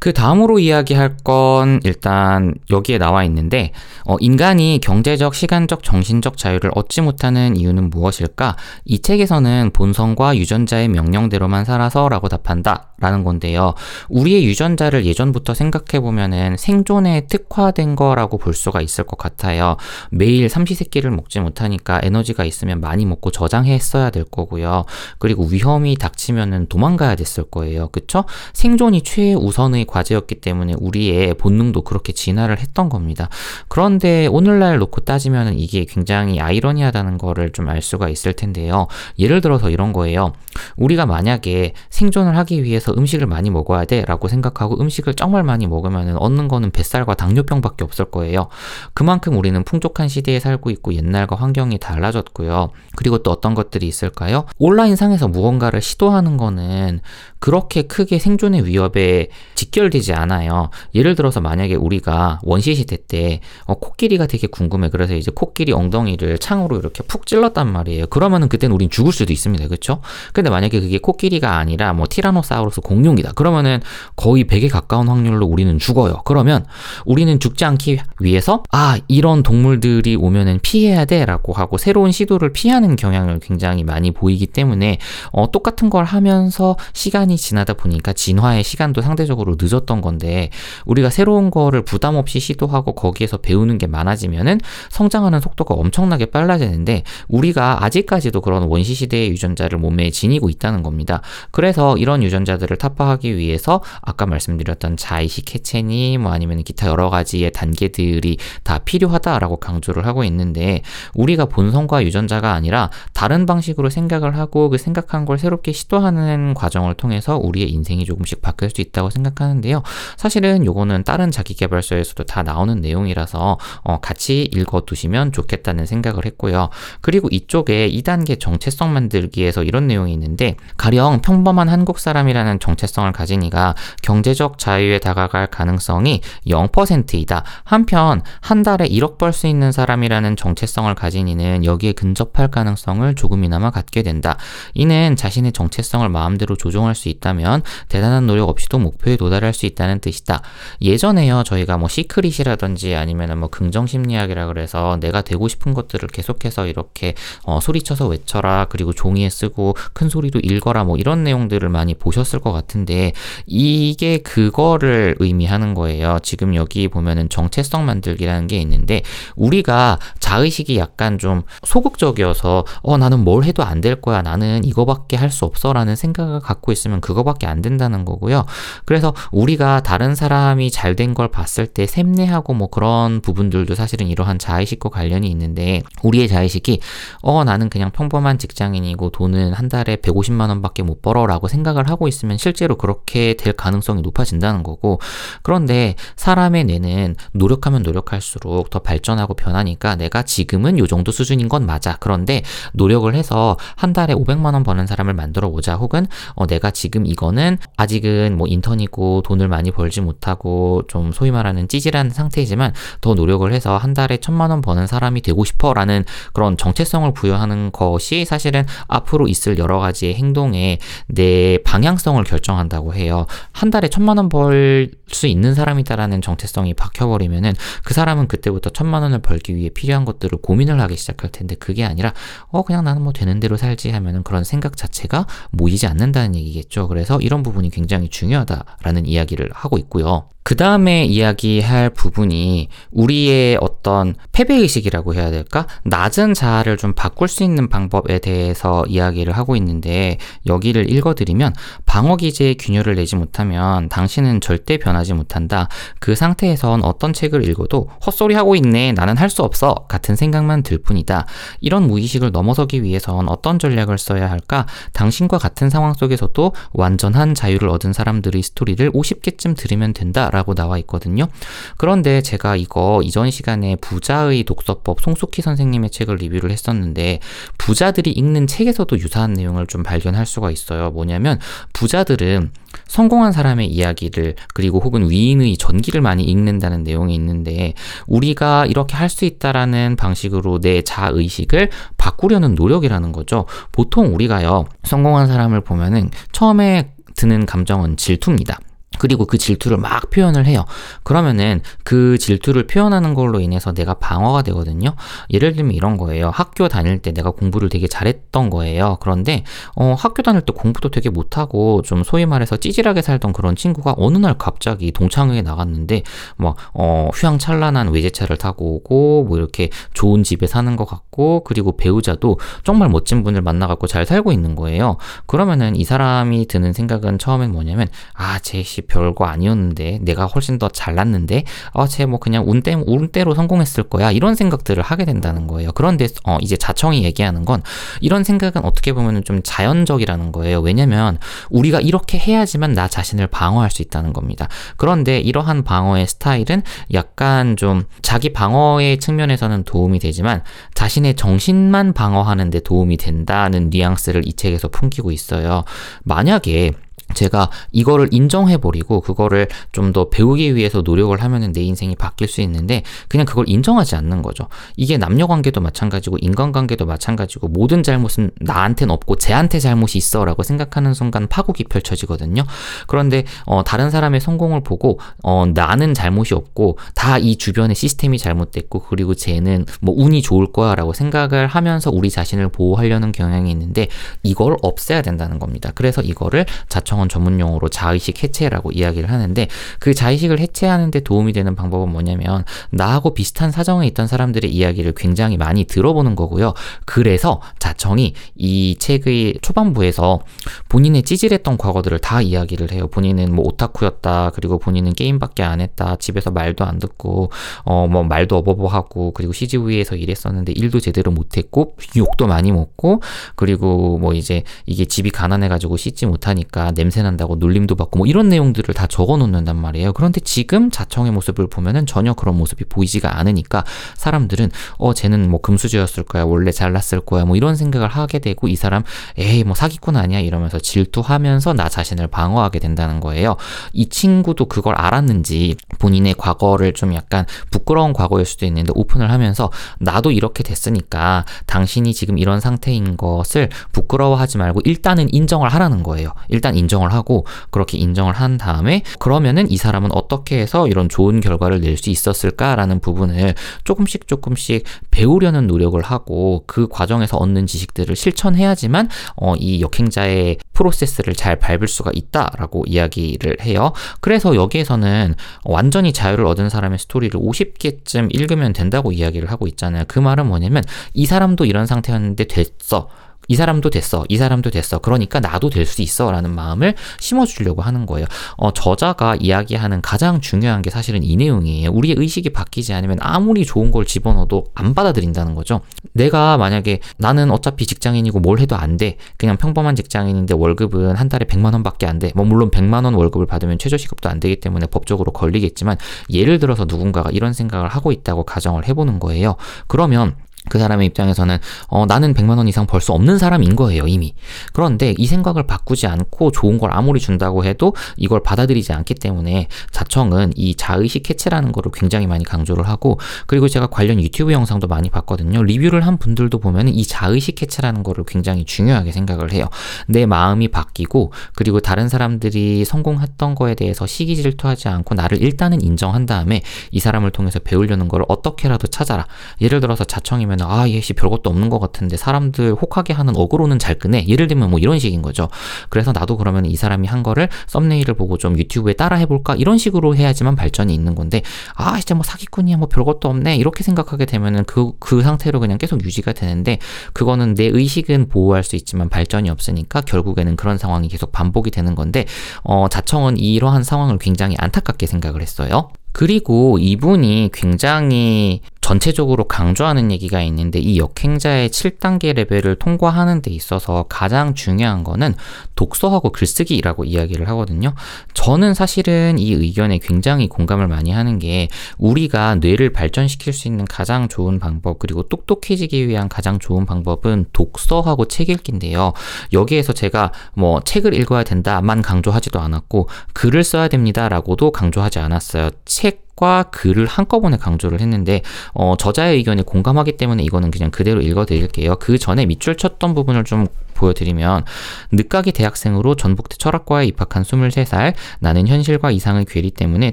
그 0.00 0.14
다음으로 0.14 0.58
이야기할 0.58 1.18
건 1.22 1.78
일단 1.84 2.54
여기에 2.70 2.96
나와 2.96 3.22
있는데 3.24 3.72
어, 4.06 4.16
인간이 4.18 4.80
경제적, 4.82 5.34
시간적, 5.34 5.82
정신적 5.82 6.38
자유를 6.38 6.70
얻지 6.74 7.02
못하는 7.02 7.54
이유는 7.54 7.90
무엇일까? 7.90 8.56
이 8.86 9.00
책에서는 9.00 9.72
본성과 9.74 10.38
유전자의 10.38 10.88
명령대로만 10.88 11.66
살아서라고 11.66 12.28
답한다. 12.28 12.90
라는 13.00 13.24
건데요. 13.24 13.72
우리의 14.10 14.44
유전자를 14.44 15.06
예전부터 15.06 15.54
생각해 15.54 16.00
보면은 16.00 16.56
생존에 16.58 17.26
특화된 17.28 17.96
거라고 17.96 18.36
볼 18.36 18.52
수가 18.52 18.82
있을 18.82 19.04
것 19.04 19.16
같아요. 19.16 19.78
매일 20.10 20.50
삼시세끼를 20.50 21.10
먹지 21.10 21.40
못하니까 21.40 22.00
에너지가 22.02 22.44
있으면 22.44 22.82
많이 22.82 23.06
먹고 23.06 23.30
저장했어야 23.30 24.10
될 24.10 24.24
거고요. 24.24 24.84
그리고 25.18 25.46
위험이 25.46 25.96
닥치면은 25.96 26.66
도망가야 26.66 27.14
됐을 27.14 27.44
거예요. 27.44 27.88
그쵸? 27.88 28.24
생존이 28.52 29.00
최우선의 29.00 29.86
과제였기 29.90 30.36
때문에 30.36 30.74
우리의 30.78 31.34
본능도 31.34 31.82
그렇게 31.82 32.12
진화를 32.12 32.58
했던 32.58 32.88
겁니다. 32.88 33.28
그런데 33.68 34.26
오늘날 34.26 34.78
놓고 34.78 35.02
따지면 35.02 35.58
이게 35.58 35.84
굉장히 35.84 36.40
아이러니하다는 36.40 37.16
거를 37.18 37.50
좀 37.52 37.70
알 37.70 37.82
수가 37.82 38.08
있을 38.08 38.32
텐데요. 38.32 38.88
예를 39.18 39.40
들어서 39.40 39.70
이런 39.70 39.92
거예요. 39.92 40.32
우리가 40.76 41.06
만약에 41.06 41.72
생존을 41.90 42.36
하기 42.38 42.64
위해서 42.64 42.92
음식을 42.92 43.26
많이 43.26 43.48
먹어야 43.48 43.84
돼 43.84 44.04
라고 44.04 44.28
생각하고 44.28 44.80
음식을 44.80 45.14
정말 45.14 45.42
많이 45.44 45.66
먹으면 45.66 46.16
얻는 46.16 46.48
거는 46.48 46.72
뱃살과 46.72 47.14
당뇨병밖에 47.14 47.84
없을 47.84 48.06
거예요. 48.06 48.48
그만큼 48.92 49.36
우리는 49.38 49.62
풍족한 49.62 50.08
시대에 50.08 50.40
살고 50.40 50.70
있고 50.70 50.94
옛날과 50.94 51.36
환경이 51.36 51.78
달라졌고요. 51.78 52.70
그리고 52.96 53.18
또 53.18 53.30
어떤 53.30 53.54
것들이 53.54 53.86
있을까요? 53.86 54.46
온라인상에서 54.58 55.28
무언가를 55.28 55.80
시도하는 55.80 56.36
거는 56.36 57.00
그렇게 57.38 57.82
크게 57.82 58.18
생존의 58.18 58.66
위협에 58.66 59.28
직결 59.54 59.79
되지 59.88 60.12
않아요. 60.12 60.68
예를 60.94 61.14
들어서 61.14 61.40
만약에 61.40 61.74
우리가 61.76 62.40
원시 62.42 62.74
시대 62.74 62.98
때 62.98 63.40
어, 63.64 63.74
코끼리가 63.74 64.26
되게 64.26 64.46
궁금해. 64.46 64.90
그래서 64.90 65.14
이제 65.14 65.30
코끼리 65.34 65.72
엉덩이를 65.72 66.36
창으로 66.36 66.76
이렇게 66.78 67.02
푹 67.02 67.26
찔렀단 67.26 67.72
말이에요. 67.72 68.08
그러면은 68.08 68.50
그때는 68.50 68.74
우린 68.74 68.90
죽을 68.90 69.12
수도 69.12 69.32
있습니다. 69.32 69.66
그렇죠? 69.68 70.02
근데 70.34 70.50
만약에 70.50 70.78
그게 70.80 70.98
코끼리가 70.98 71.56
아니라 71.56 71.94
뭐 71.94 72.06
티라노사우루스 72.10 72.82
공룡이다. 72.82 73.32
그러면은 73.32 73.80
거의 74.16 74.44
100에 74.44 74.70
가까운 74.70 75.08
확률로 75.08 75.46
우리는 75.46 75.78
죽어요. 75.78 76.20
그러면 76.26 76.66
우리는 77.06 77.40
죽지 77.40 77.64
않기 77.64 78.00
위해서 78.20 78.62
아, 78.70 78.98
이런 79.08 79.42
동물들이 79.42 80.16
오면은 80.16 80.58
피해야 80.62 81.06
돼라고 81.06 81.54
하고 81.54 81.78
새로운 81.78 82.12
시도를 82.12 82.52
피하는 82.52 82.96
경향을 82.96 83.40
굉장히 83.40 83.82
많이 83.82 84.10
보이기 84.10 84.46
때문에 84.46 84.98
어, 85.32 85.50
똑같은 85.50 85.88
걸 85.88 86.04
하면서 86.04 86.76
시간이 86.92 87.36
지나다 87.36 87.72
보니까 87.72 88.12
진화의 88.12 88.62
시간도 88.62 89.00
상대적으로 89.00 89.56
늦 89.56 89.69
늦었던 89.70 90.00
건데 90.00 90.50
우리가 90.84 91.10
새로운 91.10 91.50
거를 91.50 91.82
부담 91.82 92.16
없이 92.16 92.40
시도하고 92.40 92.94
거기에서 92.94 93.36
배우는 93.38 93.78
게 93.78 93.86
많아지면은 93.86 94.60
성장하는 94.90 95.40
속도가 95.40 95.74
엄청나게 95.74 96.26
빨라지는데 96.26 97.04
우리가 97.28 97.84
아직까지도 97.84 98.40
그런 98.40 98.64
원시 98.64 98.94
시대의 98.94 99.30
유전자를 99.30 99.78
몸에 99.78 100.10
지니고 100.10 100.48
있다는 100.48 100.82
겁니다. 100.82 101.22
그래서 101.50 101.96
이런 101.96 102.22
유전자들을 102.22 102.76
타파하기 102.76 103.36
위해서 103.36 103.82
아까 104.02 104.26
말씀드렸던 104.26 104.96
자의식 104.96 105.54
해체니 105.54 106.18
뭐 106.18 106.32
아니면 106.32 106.62
기타 106.62 106.88
여러 106.88 107.10
가지의 107.10 107.52
단계들이 107.52 108.38
다 108.62 108.78
필요하다라고 108.78 109.58
강조를 109.58 110.06
하고 110.06 110.24
있는데 110.24 110.82
우리가 111.14 111.46
본성과 111.46 112.02
유전자가 112.04 112.52
아니라 112.52 112.90
다른 113.12 113.46
방식으로 113.46 113.90
생각을 113.90 114.36
하고 114.36 114.70
그 114.70 114.78
생각한 114.78 115.24
걸 115.24 115.38
새롭게 115.38 115.72
시도하는 115.72 116.54
과정을 116.54 116.94
통해서 116.94 117.38
우리의 117.38 117.70
인생이 117.70 118.04
조금씩 118.04 118.42
바뀔 118.42 118.70
수 118.70 118.80
있다고 118.80 119.10
생각하는 119.10 119.49
데요. 119.60 119.82
사실은 120.16 120.64
요거는 120.64 121.04
다른 121.04 121.30
자기개발서에서도 121.30 122.24
다 122.24 122.42
나오는 122.42 122.80
내용이라서 122.80 123.58
어, 123.82 124.00
같이 124.00 124.48
읽어두시면 124.52 125.32
좋겠다는 125.32 125.86
생각을 125.86 126.26
했고요. 126.26 126.68
그리고 127.00 127.28
이쪽에 127.30 127.90
2단계 127.90 128.38
정체성 128.38 128.92
만들기에서 128.92 129.64
이런 129.64 129.86
내용이 129.86 130.12
있는데 130.12 130.56
가령 130.76 131.22
평범한 131.22 131.68
한국 131.68 131.98
사람이라는 131.98 132.60
정체성을 132.60 133.10
가진 133.12 133.42
이가 133.42 133.74
경제적 134.02 134.58
자유에 134.58 134.98
다가갈 134.98 135.46
가능성이 135.48 136.20
0%이다. 136.46 137.44
한편 137.64 138.22
한 138.40 138.62
달에 138.62 138.86
1억 138.86 139.18
벌 139.18 139.30
수 139.32 139.46
있는 139.46 139.72
사람이라는 139.72 140.36
정체성을 140.36 140.92
가진 140.96 141.28
이는 141.28 141.64
여기에 141.64 141.92
근접할 141.92 142.48
가능성을 142.48 143.14
조금이나마 143.14 143.70
갖게 143.70 144.02
된다. 144.02 144.36
이는 144.74 145.16
자신의 145.16 145.52
정체성을 145.52 146.08
마음대로 146.08 146.56
조종할 146.56 146.94
수 146.94 147.08
있다면 147.08 147.62
대단한 147.88 148.26
노력 148.26 148.48
없이도 148.48 148.78
목표에 148.78 149.16
도달 149.16 149.39
할 149.44 149.52
수 149.52 149.66
있다는 149.66 149.98
뜻이다. 149.98 150.42
예전에요 150.80 151.42
저희가 151.44 151.76
뭐 151.76 151.88
시크릿이라든지 151.88 152.94
아니면 152.94 153.38
뭐 153.38 153.48
긍정 153.48 153.86
심리학이라 153.86 154.46
그래서 154.46 154.96
내가 155.00 155.22
되고 155.22 155.48
싶은 155.48 155.74
것들을 155.74 156.08
계속해서 156.08 156.66
이렇게 156.68 157.14
어, 157.42 157.58
소리쳐서 157.60 158.06
외쳐라 158.06 158.66
그리고 158.70 158.92
종이에 158.92 159.28
쓰고 159.28 159.74
큰 159.92 160.08
소리도 160.08 160.38
읽어라 160.40 160.84
뭐 160.84 160.96
이런 160.96 161.24
내용들을 161.24 161.68
많이 161.68 161.94
보셨을 161.94 162.38
것 162.38 162.52
같은데 162.52 163.12
이게 163.46 164.18
그거를 164.18 165.16
의미하는 165.18 165.74
거예요. 165.74 166.18
지금 166.22 166.54
여기 166.54 166.86
보면은 166.88 167.28
정체성 167.28 167.84
만들기라는 167.84 168.46
게 168.46 168.58
있는데 168.58 169.02
우리가 169.34 169.98
자의식이 170.20 170.78
약간 170.78 171.18
좀 171.18 171.42
소극적이어서 171.66 172.64
어 172.82 172.96
나는 172.98 173.24
뭘 173.24 173.44
해도 173.44 173.64
안 173.64 173.80
될 173.80 173.98
거야 174.00 174.20
나는 174.20 174.62
이거밖에 174.64 175.16
할 175.16 175.30
수 175.30 175.44
없어라는 175.46 175.96
생각을 175.96 176.40
갖고 176.40 176.70
있으면 176.72 177.00
그거밖에 177.00 177.46
안 177.46 177.62
된다는 177.62 178.04
거고요. 178.04 178.44
그래서 178.84 179.14
우리가 179.32 179.80
다른 179.82 180.14
사람이 180.14 180.70
잘 180.70 180.94
된 180.96 181.14
걸 181.14 181.28
봤을 181.28 181.66
때 181.66 181.86
샘내하고 181.86 182.52
뭐 182.54 182.68
그런 182.68 183.20
부분들도 183.20 183.74
사실은 183.74 184.06
이러한 184.08 184.38
자의식과 184.38 184.90
관련이 184.90 185.28
있는데 185.30 185.82
우리의 186.02 186.28
자의식이 186.28 186.80
어 187.22 187.42
나는 187.44 187.68
그냥 187.68 187.90
평범한 187.90 188.38
직장인이고 188.38 189.10
돈은 189.10 189.52
한 189.52 189.68
달에 189.68 189.96
150만 189.96 190.48
원밖에 190.48 190.82
못 190.82 191.00
벌어라고 191.02 191.48
생각을 191.48 191.88
하고 191.88 192.06
있으면 192.08 192.38
실제로 192.38 192.76
그렇게 192.76 193.34
될 193.34 193.52
가능성이 193.54 194.02
높아진다는 194.02 194.62
거고 194.62 195.00
그런데 195.42 195.94
사람의 196.16 196.64
뇌는 196.64 197.16
노력하면 197.32 197.82
노력할수록 197.82 198.70
더 198.70 198.78
발전하고 198.80 199.34
변하니까 199.34 199.96
내가 199.96 200.22
지금은 200.22 200.78
요 200.78 200.86
정도 200.86 201.12
수준인 201.12 201.48
건 201.48 201.66
맞아. 201.66 201.96
그런데 202.00 202.42
노력을 202.72 203.12
해서 203.14 203.56
한 203.76 203.92
달에 203.92 204.14
500만 204.14 204.54
원 204.54 204.62
버는 204.64 204.86
사람을 204.86 205.14
만들어 205.14 205.50
보자. 205.50 205.76
혹은 205.76 206.06
어, 206.34 206.46
내가 206.46 206.70
지금 206.70 207.06
이거는 207.06 207.58
아직은 207.76 208.36
뭐 208.36 208.46
인턴이고 208.46 209.19
돈을 209.22 209.48
많이 209.48 209.70
벌지 209.70 210.00
못하고 210.00 210.82
좀 210.88 211.12
소위 211.12 211.30
말하는 211.30 211.68
찌질한 211.68 212.10
상태이지만 212.10 212.72
더 213.00 213.14
노력을 213.14 213.50
해서 213.52 213.76
한 213.76 213.94
달에 213.94 214.16
천만 214.18 214.50
원 214.50 214.60
버는 214.60 214.86
사람이 214.86 215.20
되고 215.20 215.44
싶어라는 215.44 216.04
그런 216.32 216.56
정체성을 216.56 217.12
부여하는 217.12 217.72
것이 217.72 218.24
사실은 218.24 218.64
앞으로 218.88 219.28
있을 219.28 219.58
여러 219.58 219.78
가지의 219.78 220.14
행동에 220.14 220.78
내 221.06 221.58
방향성을 221.64 222.22
결정한다고 222.24 222.94
해요. 222.94 223.26
한 223.52 223.70
달에 223.70 223.88
천만 223.88 224.16
원 224.16 224.30
벌 224.30 225.00
수 225.14 225.26
있는 225.26 225.54
사람이다라는 225.54 226.22
정체성이 226.22 226.74
박혀버리면은 226.74 227.52
그 227.84 227.94
사람은 227.94 228.28
그때부터 228.28 228.70
천만 228.70 229.02
원을 229.02 229.20
벌기 229.20 229.54
위해 229.54 229.68
필요한 229.68 230.04
것들을 230.04 230.38
고민을 230.40 230.80
하기 230.80 230.96
시작할 230.96 231.30
텐데 231.30 231.54
그게 231.54 231.84
아니라 231.84 232.12
어 232.48 232.62
그냥 232.62 232.84
나는 232.84 233.02
뭐 233.02 233.12
되는 233.12 233.40
대로 233.40 233.56
살지 233.56 233.90
하면은 233.90 234.22
그런 234.22 234.44
생각 234.44 234.76
자체가 234.76 235.26
모이지 235.50 235.86
않는다는 235.86 236.34
얘기겠죠. 236.36 236.88
그래서 236.88 237.18
이런 237.20 237.42
부분이 237.42 237.70
굉장히 237.70 238.08
중요하다라는 238.08 239.06
이야기를 239.10 239.50
하고 239.52 239.78
있고요. 239.78 240.28
그 240.42 240.56
다음에 240.56 241.04
이야기할 241.04 241.90
부분이 241.90 242.68
우리의 242.90 243.58
어떤 243.60 244.14
패배의식이라고 244.32 245.14
해야 245.14 245.30
될까? 245.30 245.66
낮은 245.84 246.32
자아를 246.34 246.76
좀 246.78 246.94
바꿀 246.94 247.28
수 247.28 247.44
있는 247.44 247.68
방법에 247.68 248.18
대해서 248.18 248.84
이야기를 248.86 249.34
하고 249.34 249.54
있는데 249.56 250.16
여기를 250.46 250.90
읽어드리면 250.90 251.54
방어기제의 251.84 252.56
균열을 252.56 252.94
내지 252.94 253.16
못하면 253.16 253.90
당신은 253.90 254.40
절대 254.40 254.78
변하지 254.78 255.12
못한다. 255.12 255.68
그 256.00 256.14
상태에선 256.14 256.84
어떤 256.84 257.12
책을 257.12 257.46
읽어도 257.46 257.88
헛소리 258.04 258.34
하고 258.34 258.56
있네. 258.56 258.92
나는 258.92 259.16
할 259.16 259.30
수 259.30 259.42
없어. 259.42 259.86
같은 259.88 260.16
생각만 260.16 260.64
들 260.64 260.78
뿐이다. 260.78 261.26
이런 261.60 261.86
무의식을 261.86 262.32
넘어서기 262.32 262.82
위해선 262.82 263.28
어떤 263.28 263.60
전략을 263.60 263.96
써야 263.96 264.28
할까? 264.28 264.66
당신과 264.92 265.38
같은 265.38 265.70
상황 265.70 265.94
속에서도 265.94 266.52
완전한 266.72 267.36
자유를 267.36 267.68
얻은 267.68 267.92
사람들의 267.92 268.42
스토리를 268.42 268.90
50개쯤 269.00 269.56
들으면 269.56 269.92
된다. 269.92 270.30
라고 270.30 270.54
나와 270.54 270.78
있거든요. 270.78 271.28
그런데 271.76 272.22
제가 272.22 272.56
이거 272.56 273.00
이전 273.04 273.30
시간에 273.30 273.76
부자의 273.76 274.44
독서법 274.44 275.00
송숙희 275.00 275.42
선생님의 275.42 275.90
책을 275.90 276.16
리뷰를 276.16 276.50
했었는데 276.50 277.20
부자들이 277.58 278.10
읽는 278.10 278.46
책에서도 278.46 278.98
유사한 278.98 279.34
내용을 279.34 279.66
좀 279.66 279.82
발견할 279.82 280.24
수가 280.24 280.50
있어요. 280.50 280.90
뭐냐면 280.90 281.38
부자들은 281.72 282.52
성공한 282.86 283.32
사람의 283.32 283.66
이야기를 283.66 284.36
그리고 284.54 284.78
혹은 284.78 285.10
위인의 285.10 285.56
전기를 285.56 286.00
많이 286.00 286.22
읽는다는 286.22 286.84
내용이 286.84 287.14
있는데 287.16 287.74
우리가 288.06 288.66
이렇게 288.66 288.96
할 288.96 289.10
수 289.10 289.24
있다라는 289.24 289.96
방식으로 289.96 290.60
내 290.60 290.82
자의식을 290.82 291.70
바꾸려는 291.98 292.54
노력이라는 292.54 293.12
거죠. 293.12 293.44
보통 293.72 294.14
우리가요 294.14 294.64
성공한 294.84 295.26
사람을 295.26 295.60
보면은 295.60 296.10
처음에 296.32 296.92
드는 297.16 297.44
감정은 297.44 297.96
질투입니다. 297.96 298.58
그리고 299.00 299.24
그 299.24 299.38
질투를 299.38 299.78
막 299.78 300.10
표현을 300.10 300.44
해요. 300.44 300.66
그러면은 301.04 301.62
그 301.84 302.18
질투를 302.18 302.66
표현하는 302.66 303.14
걸로 303.14 303.40
인해서 303.40 303.72
내가 303.72 303.94
방어가 303.94 304.42
되거든요. 304.42 304.94
예를 305.30 305.54
들면 305.54 305.72
이런 305.72 305.96
거예요. 305.96 306.28
학교 306.28 306.68
다닐 306.68 306.98
때 306.98 307.10
내가 307.10 307.30
공부를 307.30 307.70
되게 307.70 307.86
잘했던 307.88 308.50
거예요. 308.50 308.98
그런데 309.00 309.44
어, 309.74 309.94
학교 309.98 310.22
다닐 310.22 310.42
때 310.42 310.52
공부도 310.52 310.90
되게 310.90 311.08
못하고 311.08 311.80
좀 311.80 312.04
소위 312.04 312.26
말해서 312.26 312.58
찌질하게 312.58 313.00
살던 313.00 313.32
그런 313.32 313.56
친구가 313.56 313.94
어느 313.96 314.18
날 314.18 314.36
갑자기 314.36 314.92
동창회에 314.92 315.40
나갔는데 315.40 316.02
막 316.36 316.56
어, 316.74 317.08
휘황찬란한 317.14 317.88
외제차를 317.88 318.36
타고 318.36 318.74
오고 318.74 319.24
뭐 319.26 319.38
이렇게 319.38 319.70
좋은 319.94 320.24
집에 320.24 320.46
사는 320.46 320.76
것 320.76 320.84
같고 320.84 321.42
그리고 321.44 321.74
배우자도 321.74 322.38
정말 322.64 322.90
멋진 322.90 323.24
분을 323.24 323.40
만나갖고 323.40 323.86
잘 323.86 324.04
살고 324.04 324.30
있는 324.30 324.56
거예요. 324.56 324.98
그러면은 325.24 325.74
이 325.74 325.84
사람이 325.84 326.48
드는 326.48 326.74
생각은 326.74 327.18
처음엔 327.18 327.50
뭐냐면 327.50 327.88
아, 328.12 328.38
제시 328.40 328.82
별거 328.90 329.24
아니었는데 329.24 330.00
내가 330.02 330.26
훨씬 330.26 330.58
더 330.58 330.68
잘났는데 330.68 331.44
어쟤뭐 331.72 332.18
그냥 332.18 332.44
운때 332.46 332.74
운대로 332.74 333.34
성공했을 333.34 333.84
거야 333.84 334.10
이런 334.10 334.34
생각들을 334.34 334.82
하게 334.82 335.04
된다는 335.04 335.46
거예요. 335.46 335.70
그런데 335.72 336.08
어 336.24 336.38
이제 336.40 336.56
자청이 336.56 337.04
얘기하는 337.04 337.44
건 337.44 337.62
이런 338.00 338.24
생각은 338.24 338.64
어떻게 338.64 338.92
보면 338.92 339.24
좀 339.24 339.40
자연적이라는 339.42 340.32
거예요. 340.32 340.60
왜냐면 340.60 341.18
우리가 341.50 341.80
이렇게 341.80 342.18
해야지만 342.18 342.74
나 342.74 342.88
자신을 342.88 343.28
방어할 343.28 343.70
수 343.70 343.82
있다는 343.82 344.12
겁니다. 344.12 344.48
그런데 344.76 345.18
이러한 345.18 345.62
방어의 345.62 346.06
스타일은 346.06 346.62
약간 346.92 347.56
좀 347.56 347.84
자기 348.02 348.32
방어의 348.32 348.98
측면에서는 348.98 349.64
도움이 349.64 350.00
되지만 350.00 350.42
자신의 350.74 351.14
정신만 351.14 351.92
방어하는 351.92 352.50
데 352.50 352.60
도움이 352.60 352.96
된다는 352.96 353.70
뉘앙스를 353.70 354.26
이 354.26 354.32
책에서 354.32 354.68
풍기고 354.68 355.12
있어요. 355.12 355.64
만약에 356.02 356.72
제가 357.14 357.50
이거를 357.72 358.08
인정해버리고 358.12 359.00
그거를 359.02 359.48
좀 359.72 359.90
더 359.90 360.08
배우기 360.08 360.54
위해서 360.54 360.82
노력을 360.82 361.20
하면은 361.20 361.52
내 361.52 361.62
인생이 361.62 361.96
바뀔 361.96 362.28
수 362.28 362.40
있는데 362.42 362.82
그냥 363.08 363.26
그걸 363.26 363.48
인정하지 363.48 363.96
않는 363.96 364.22
거죠. 364.22 364.46
이게 364.76 364.98
남녀 364.98 365.26
관계도 365.26 365.60
마찬가지고 365.60 366.18
인간 366.20 366.52
관계도 366.52 366.86
마찬가지고 366.86 367.48
모든 367.48 367.82
잘못은 367.82 368.30
나한테는 368.40 368.94
없고 368.94 369.16
쟤한테 369.16 369.58
잘못이 369.58 369.98
있어 369.98 370.24
라고 370.24 370.44
생각하는 370.44 370.94
순간 370.94 371.26
파국이 371.26 371.64
펼쳐지거든요. 371.64 372.44
그런데 372.86 373.24
어, 373.46 373.64
다른 373.64 373.90
사람의 373.90 374.20
성공을 374.20 374.62
보고 374.62 375.00
어, 375.24 375.44
나는 375.46 375.92
잘못이 375.94 376.34
없고 376.34 376.78
다 376.94 377.18
이 377.18 377.36
주변의 377.36 377.74
시스템이 377.74 378.18
잘못됐고 378.18 378.84
그리고 378.84 379.14
쟤는 379.14 379.66
뭐 379.80 379.94
운이 379.98 380.22
좋을 380.22 380.52
거야 380.52 380.74
라고 380.74 380.92
생각을 380.92 381.48
하면서 381.48 381.90
우리 381.90 382.10
자신을 382.10 382.48
보호하려는 382.50 383.10
경향이 383.12 383.50
있는데 383.50 383.88
이걸 384.22 384.56
없애야 384.62 385.02
된다는 385.02 385.38
겁니다. 385.38 385.72
그래서 385.74 386.00
이거를 386.00 386.46
자청 386.68 386.99
자창원 387.00 387.08
전문 387.08 387.40
용어로 387.40 387.68
자의식 387.68 388.22
해체라고 388.22 388.72
이야기를 388.72 389.10
하는데 389.10 389.48
그 389.78 389.94
자의식을 389.94 390.38
해체하는 390.38 390.90
데 390.90 391.00
도움이 391.00 391.32
되는 391.32 391.54
방법은 391.54 391.90
뭐냐면 391.90 392.44
나하고 392.70 393.14
비슷한 393.14 393.50
사정에 393.50 393.86
있던 393.88 394.06
사람들의 394.06 394.52
이야기를 394.52 394.92
굉장히 394.96 395.36
많이 395.36 395.64
들어보는 395.64 396.16
거고요. 396.16 396.52
그래서 396.84 397.40
자청이 397.58 398.14
이 398.36 398.76
책의 398.78 399.38
초반부에서 399.40 400.20
본인의 400.68 401.02
찌질했던 401.04 401.56
과거들을 401.56 401.98
다 402.00 402.20
이야기를 402.20 402.72
해요. 402.72 402.86
본인은 402.88 403.34
뭐 403.34 403.46
오타쿠였다. 403.46 404.32
그리고 404.34 404.58
본인은 404.58 404.92
게임밖에 404.92 405.42
안 405.42 405.60
했다. 405.60 405.96
집에서 405.96 406.30
말도 406.30 406.64
안 406.64 406.78
듣고 406.78 407.30
어 407.64 407.80
뭐 407.90 408.04
말도 408.04 408.36
어버버하고 408.36 409.12
그리고 409.12 409.32
CGV에서 409.32 409.96
일했었는데 409.96 410.52
일도 410.52 410.80
제대로 410.80 411.10
못했고 411.10 411.74
욕도 411.96 412.26
많이 412.26 412.52
먹고 412.52 413.00
그리고 413.34 413.98
뭐 413.98 414.12
이제 414.12 414.44
이게 414.66 414.84
집이 414.84 415.10
가난해가지고 415.10 415.76
씻지 415.76 416.06
못하니까 416.06 416.72
냄새 416.72 416.89
난다고 416.98 417.36
놀림도 417.36 417.76
받고 417.76 417.98
뭐 417.98 418.06
이런 418.06 418.28
내용들을 418.28 418.74
다 418.74 418.86
적어 418.86 419.16
놓는단 419.16 419.56
말이에요. 419.56 419.92
그런데 419.92 420.20
지금 420.20 420.70
자청의 420.70 421.12
모습을 421.12 421.46
보면은 421.46 421.86
전혀 421.86 422.12
그런 422.14 422.36
모습이 422.36 422.64
보이지가 422.64 423.18
않으니까 423.18 423.64
사람들은 423.96 424.50
어 424.78 424.92
쟤는 424.92 425.30
뭐 425.30 425.40
금수저였을 425.40 426.02
거야 426.04 426.24
원래 426.24 426.50
잘났을 426.50 427.00
거야 427.00 427.24
뭐 427.24 427.36
이런 427.36 427.56
생각을 427.56 427.88
하게 427.88 428.18
되고 428.18 428.48
이 428.48 428.56
사람 428.56 428.82
에이 429.18 429.44
뭐 429.44 429.54
사기꾼 429.54 429.96
아니야 429.96 430.20
이러면서 430.20 430.58
질투하면서 430.58 431.54
나 431.54 431.68
자신을 431.68 432.08
방어하게 432.08 432.58
된다는 432.58 433.00
거예요. 433.00 433.36
이 433.72 433.88
친구도 433.88 434.46
그걸 434.46 434.74
알았는지 434.74 435.56
본인의 435.78 436.14
과거를 436.14 436.72
좀 436.72 436.94
약간 436.94 437.26
부끄러운 437.50 437.92
과거일 437.92 438.24
수도 438.26 438.46
있는데 438.46 438.72
오픈을 438.74 439.10
하면서 439.10 439.50
나도 439.78 440.10
이렇게 440.10 440.42
됐으니까 440.42 441.24
당신이 441.46 441.94
지금 441.94 442.18
이런 442.18 442.40
상태인 442.40 442.96
것을 442.96 443.48
부끄러워하지 443.72 444.38
말고 444.38 444.60
일단은 444.64 445.12
인정을 445.12 445.48
하라는 445.50 445.82
거예요. 445.82 446.12
일단 446.28 446.56
인정 446.56 446.69
을 446.70 446.92
하고 446.92 447.26
그렇게 447.50 447.76
인정을 447.78 448.14
한 448.14 448.38
다음에 448.38 448.82
그러면은 449.00 449.50
이 449.50 449.56
사람은 449.56 449.90
어떻게 449.92 450.38
해서 450.38 450.68
이런 450.68 450.88
좋은 450.88 451.20
결과를 451.20 451.60
낼 451.60 451.80
수 451.80 451.90
있었을까라는 451.90 452.80
부분을 452.80 453.34
조금씩 453.64 454.06
조금씩 454.06 454.64
배우려는 454.90 455.46
노력을 455.46 455.80
하고 455.80 456.44
그 456.46 456.68
과정에서 456.68 457.16
얻는 457.16 457.46
지식들을 457.46 457.96
실천해야지만 457.96 458.88
어, 459.16 459.34
이 459.36 459.62
역행자의 459.62 460.38
프로세스를 460.52 461.14
잘 461.14 461.38
밟을 461.38 461.68
수가 461.68 461.90
있다라고 461.94 462.64
이야기를 462.66 463.38
해요. 463.42 463.72
그래서 464.00 464.34
여기에서는 464.34 465.14
완전히 465.44 465.92
자유를 465.92 466.26
얻은 466.26 466.50
사람의 466.50 466.78
스토리를 466.78 467.18
50개쯤 467.18 468.14
읽으면 468.14 468.52
된다고 468.52 468.92
이야기를 468.92 469.30
하고 469.30 469.46
있잖아요. 469.46 469.84
그 469.88 469.98
말은 469.98 470.26
뭐냐면 470.26 470.62
이 470.92 471.06
사람도 471.06 471.46
이런 471.46 471.66
상태였는데 471.66 472.24
됐어. 472.24 472.88
이 473.30 473.36
사람도 473.36 473.70
됐어. 473.70 474.04
이 474.08 474.16
사람도 474.16 474.50
됐어. 474.50 474.80
그러니까 474.80 475.20
나도 475.20 475.50
될 475.50 475.64
수 475.70 475.82
있어. 475.82 476.10
라는 476.10 476.34
마음을 476.34 476.74
심어주려고 476.98 477.62
하는 477.62 477.86
거예요. 477.86 478.06
어, 478.36 478.52
저자가 478.52 479.14
이야기하는 479.20 479.82
가장 479.82 480.20
중요한 480.20 480.62
게 480.62 480.70
사실은 480.70 481.04
이 481.04 481.16
내용이에요. 481.16 481.70
우리의 481.70 481.94
의식이 481.96 482.30
바뀌지 482.30 482.72
않으면 482.74 482.98
아무리 483.00 483.44
좋은 483.46 483.70
걸 483.70 483.84
집어넣어도 483.84 484.46
안 484.54 484.74
받아들인다는 484.74 485.36
거죠. 485.36 485.60
내가 485.92 486.38
만약에 486.38 486.80
나는 486.96 487.30
어차피 487.30 487.66
직장인이고 487.66 488.18
뭘 488.18 488.40
해도 488.40 488.56
안 488.56 488.76
돼. 488.76 488.96
그냥 489.16 489.36
평범한 489.36 489.76
직장인인데 489.76 490.34
월급은 490.34 490.96
한 490.96 491.08
달에 491.08 491.24
100만 491.26 491.52
원밖에 491.52 491.86
안 491.86 492.00
돼. 492.00 492.10
뭐 492.16 492.24
물론 492.24 492.50
100만 492.50 492.84
원 492.84 492.94
월급을 492.94 493.26
받으면 493.26 493.58
최저시급도 493.58 494.08
안 494.08 494.18
되기 494.18 494.40
때문에 494.40 494.66
법적으로 494.66 495.12
걸리겠지만 495.12 495.76
예를 496.10 496.40
들어서 496.40 496.64
누군가가 496.64 497.10
이런 497.12 497.32
생각을 497.32 497.68
하고 497.68 497.92
있다고 497.92 498.24
가정을 498.24 498.66
해보는 498.66 498.98
거예요. 498.98 499.36
그러면 499.68 500.16
그 500.48 500.58
사람의 500.58 500.86
입장에서는 500.88 501.38
어, 501.68 501.86
나는 501.86 502.14
100만 502.14 502.38
원 502.38 502.48
이상 502.48 502.66
벌 502.66 502.80
수 502.80 502.92
없는 502.92 503.18
사람인 503.18 503.56
거예요, 503.56 503.86
이미. 503.86 504.14
그런데 504.54 504.94
이 504.96 505.06
생각을 505.06 505.42
바꾸지 505.42 505.86
않고 505.86 506.30
좋은 506.30 506.56
걸 506.56 506.70
아무리 506.72 506.98
준다고 506.98 507.44
해도 507.44 507.74
이걸 507.98 508.22
받아들이지 508.22 508.72
않기 508.72 508.94
때문에 508.94 509.48
자청은 509.70 510.32
이 510.34 510.54
자의식 510.54 511.10
해체라는 511.10 511.52
거를 511.52 511.70
굉장히 511.74 512.06
많이 512.06 512.24
강조를 512.24 512.66
하고 512.66 512.98
그리고 513.26 513.48
제가 513.48 513.66
관련 513.66 514.00
유튜브 514.00 514.32
영상도 514.32 514.66
많이 514.66 514.88
봤거든요. 514.88 515.42
리뷰를 515.42 515.86
한 515.86 515.98
분들도 515.98 516.38
보면 516.38 516.68
이 516.68 516.86
자의식 516.86 517.42
해체라는 517.42 517.82
거를 517.82 518.04
굉장히 518.06 518.46
중요하게 518.46 518.92
생각을 518.92 519.32
해요. 519.32 519.46
내 519.86 520.06
마음이 520.06 520.48
바뀌고 520.48 521.12
그리고 521.34 521.60
다른 521.60 521.90
사람들이 521.90 522.64
성공했던 522.64 523.34
거에 523.34 523.54
대해서 523.54 523.86
시기 523.86 524.16
질투하지 524.16 524.68
않고 524.68 524.94
나를 524.94 525.20
일단은 525.20 525.60
인정한 525.60 526.06
다음에 526.06 526.40
이 526.70 526.80
사람을 526.80 527.10
통해서 527.10 527.38
배우려는 527.40 527.88
걸 527.88 528.04
어떻게라도 528.08 528.68
찾아라. 528.68 529.06
예를 529.42 529.60
들어서 529.60 529.84
자청이 529.84 530.24
면 530.30 530.40
아, 530.42 530.68
얘씨 530.68 530.92
별것도 530.94 531.28
없는 531.28 531.50
것 531.50 531.58
같은데 531.58 531.96
사람들 531.96 532.54
혹하게 532.54 532.92
하는 532.92 533.14
어그로는 533.16 533.58
잘 533.58 533.78
끄네. 533.78 534.06
예를 534.08 534.28
들면 534.28 534.50
뭐 534.50 534.58
이런 534.58 534.78
식인 534.78 535.02
거죠. 535.02 535.28
그래서 535.68 535.92
나도 535.92 536.16
그러면 536.16 536.46
이 536.46 536.56
사람이 536.56 536.86
한 536.86 537.02
거를 537.02 537.28
썸네일을 537.48 537.94
보고 537.94 538.16
좀 538.16 538.38
유튜브에 538.38 538.72
따라 538.74 538.96
해볼까? 538.96 539.34
이런 539.34 539.58
식으로 539.58 539.96
해야지만 539.96 540.36
발전이 540.36 540.72
있는 540.72 540.94
건데, 540.94 541.22
아, 541.54 541.76
진짜 541.76 541.94
뭐 541.94 542.04
사기꾼이야, 542.04 542.56
뭐 542.56 542.68
별것도 542.68 543.08
없네. 543.08 543.36
이렇게 543.36 543.64
생각하게 543.64 544.06
되면은 544.06 544.44
그, 544.44 544.72
그 544.78 545.02
상태로 545.02 545.40
그냥 545.40 545.58
계속 545.58 545.84
유지가 545.84 546.12
되는데, 546.12 546.58
그거는 546.92 547.34
내 547.34 547.46
의식은 547.46 548.08
보호할 548.08 548.44
수 548.44 548.56
있지만 548.56 548.88
발전이 548.88 549.28
없으니까 549.30 549.80
결국에는 549.82 550.36
그런 550.36 550.58
상황이 550.58 550.88
계속 550.88 551.12
반복이 551.12 551.50
되는 551.50 551.74
건데, 551.74 552.06
어, 552.42 552.68
자청은 552.68 553.18
이러한 553.18 553.64
상황을 553.64 553.98
굉장히 553.98 554.36
안타깝게 554.38 554.86
생각을 554.86 555.22
했어요. 555.22 555.70
그리고 555.92 556.58
이분이 556.58 557.30
굉장히 557.32 558.42
전체적으로 558.70 559.24
강조하는 559.24 559.90
얘기가 559.90 560.22
있는데 560.22 560.60
이 560.60 560.78
역행자의 560.78 561.48
7단계 561.48 562.14
레벨을 562.14 562.54
통과하는 562.54 563.20
데 563.20 563.32
있어서 563.32 563.86
가장 563.88 564.34
중요한 564.34 564.84
거는 564.84 565.16
독서하고 565.56 566.12
글쓰기라고 566.12 566.84
이야기를 566.84 567.28
하거든요. 567.30 567.74
저는 568.14 568.54
사실은 568.54 569.18
이 569.18 569.32
의견에 569.32 569.78
굉장히 569.78 570.28
공감을 570.28 570.68
많이 570.68 570.92
하는 570.92 571.18
게 571.18 571.48
우리가 571.78 572.36
뇌를 572.36 572.72
발전시킬 572.72 573.32
수 573.32 573.48
있는 573.48 573.64
가장 573.64 574.06
좋은 574.06 574.38
방법 574.38 574.78
그리고 574.78 575.02
똑똑해지기 575.02 575.88
위한 575.88 576.08
가장 576.08 576.38
좋은 576.38 576.64
방법은 576.64 577.26
독서하고 577.32 578.04
책 578.04 578.28
읽기인데요. 578.28 578.92
여기에서 579.32 579.72
제가 579.72 580.12
뭐 580.34 580.60
책을 580.60 580.94
읽어야 580.94 581.24
된다만 581.24 581.82
강조하지도 581.82 582.38
않았고 582.38 582.88
글을 583.14 583.42
써야 583.42 583.66
됩니다라고도 583.66 584.52
강조하지 584.52 585.00
않았어요. 585.00 585.50
책 585.64 586.09
과 586.20 586.42
글을 586.50 586.84
한꺼번에 586.84 587.38
강조를 587.38 587.80
했는데 587.80 588.20
어, 588.52 588.76
저자의 588.76 589.16
의견에 589.16 589.42
공감하기 589.42 589.96
때문에 589.96 590.22
이거는 590.22 590.50
그냥 590.50 590.70
그대로 590.70 591.00
읽어드릴게요. 591.00 591.76
그 591.76 591.96
전에 591.96 592.26
밑줄 592.26 592.58
쳤던 592.58 592.94
부분을 592.94 593.24
좀 593.24 593.46
보여드리면 593.80 594.44
늦가기 594.92 595.32
대학생으로 595.32 595.96
전북대 595.96 596.36
철학과에 596.38 596.86
입학한 596.86 597.22
23살 597.22 597.94
나는 598.20 598.46
현실과 598.46 598.90
이상의 598.90 599.24
괴리 599.24 599.50
때문에 599.50 599.92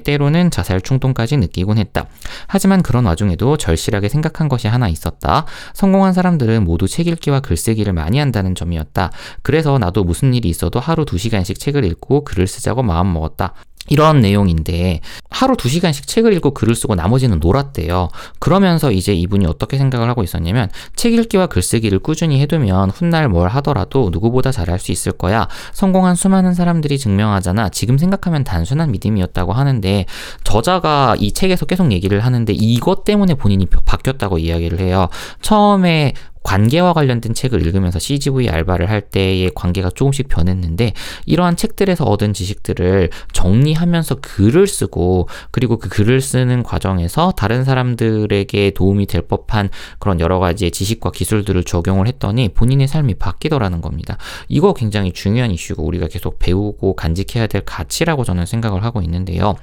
때로는 0.00 0.50
자살 0.50 0.80
충동까지 0.80 1.38
느끼곤 1.38 1.78
했다. 1.78 2.06
하지만 2.46 2.82
그런 2.82 3.06
와중에도 3.06 3.56
절실하게 3.56 4.08
생각한 4.08 4.48
것이 4.48 4.68
하나 4.68 4.88
있었다. 4.88 5.46
성공한 5.72 6.12
사람들은 6.12 6.64
모두 6.64 6.86
책 6.86 7.06
읽기와 7.06 7.40
글쓰기를 7.40 7.92
많이 7.94 8.18
한다는 8.18 8.54
점이었다. 8.54 9.10
그래서 9.42 9.78
나도 9.78 10.04
무슨 10.04 10.34
일이 10.34 10.48
있어도 10.48 10.80
하루 10.80 11.04
2시간씩 11.04 11.58
책을 11.58 11.84
읽고 11.84 12.24
글을 12.24 12.46
쓰자고 12.46 12.82
마음먹었다. 12.82 13.54
이런 13.88 14.20
내용인데 14.20 15.00
하루 15.30 15.56
두 15.56 15.68
시간씩 15.68 16.06
책을 16.06 16.32
읽고 16.34 16.52
글을 16.52 16.74
쓰고 16.74 16.94
나머지는 16.94 17.40
놀았대요. 17.40 18.08
그러면서 18.38 18.92
이제 18.92 19.14
이분이 19.14 19.46
어떻게 19.46 19.78
생각을 19.78 20.08
하고 20.08 20.22
있었냐면 20.22 20.70
책 20.94 21.14
읽기와 21.14 21.46
글쓰기를 21.46 21.98
꾸준히 22.00 22.40
해두면 22.40 22.90
훗날 22.90 23.28
뭘 23.28 23.48
하더라도 23.80 24.10
누구보다 24.10 24.52
잘할 24.52 24.78
수 24.78 24.92
있을 24.92 25.12
거야. 25.12 25.48
성공한 25.72 26.14
수많은 26.14 26.54
사람들이 26.54 26.98
증명하잖아. 26.98 27.70
지금 27.70 27.98
생각하면 27.98 28.44
단순한 28.44 28.92
믿음이었다고 28.92 29.52
하는데 29.52 30.04
저자가 30.44 31.16
이 31.18 31.32
책에서 31.32 31.66
계속 31.66 31.90
얘기를 31.92 32.20
하는데 32.20 32.52
이것 32.52 33.04
때문에 33.04 33.34
본인이 33.34 33.66
바뀌었다고 33.66 34.38
이야기를 34.38 34.80
해요. 34.80 35.08
처음에 35.40 36.14
관계와 36.48 36.94
관련된 36.94 37.34
책을 37.34 37.60
읽으면서 37.66 37.98
CGV 37.98 38.48
알바를 38.48 38.88
할 38.88 39.02
때의 39.02 39.50
관계가 39.54 39.90
조금씩 39.90 40.28
변했는데 40.28 40.94
이러한 41.26 41.56
책들에서 41.56 42.04
얻은 42.04 42.32
지식들을 42.32 43.10
정리하면서 43.32 44.14
글을 44.22 44.66
쓰고 44.66 45.28
그리고 45.50 45.76
그 45.76 45.90
글을 45.90 46.22
쓰는 46.22 46.62
과정에서 46.62 47.32
다른 47.32 47.64
사람들에게 47.64 48.70
도움이 48.70 49.04
될 49.04 49.20
법한 49.20 49.68
그런 49.98 50.20
여러 50.20 50.38
가지의 50.38 50.70
지식과 50.70 51.10
기술들을 51.10 51.64
적용을 51.64 52.08
했더니 52.08 52.48
본인의 52.48 52.88
삶이 52.88 53.16
바뀌더라는 53.16 53.82
겁니다. 53.82 54.16
이거 54.48 54.72
굉장히 54.72 55.12
중요한 55.12 55.50
이슈고 55.50 55.84
우리가 55.84 56.08
계속 56.08 56.38
배우고 56.38 56.96
간직해야 56.96 57.48
될 57.48 57.60
가치라고 57.66 58.24
저는 58.24 58.46
생각을 58.46 58.84
하고 58.84 59.02
있는데요. 59.02 59.54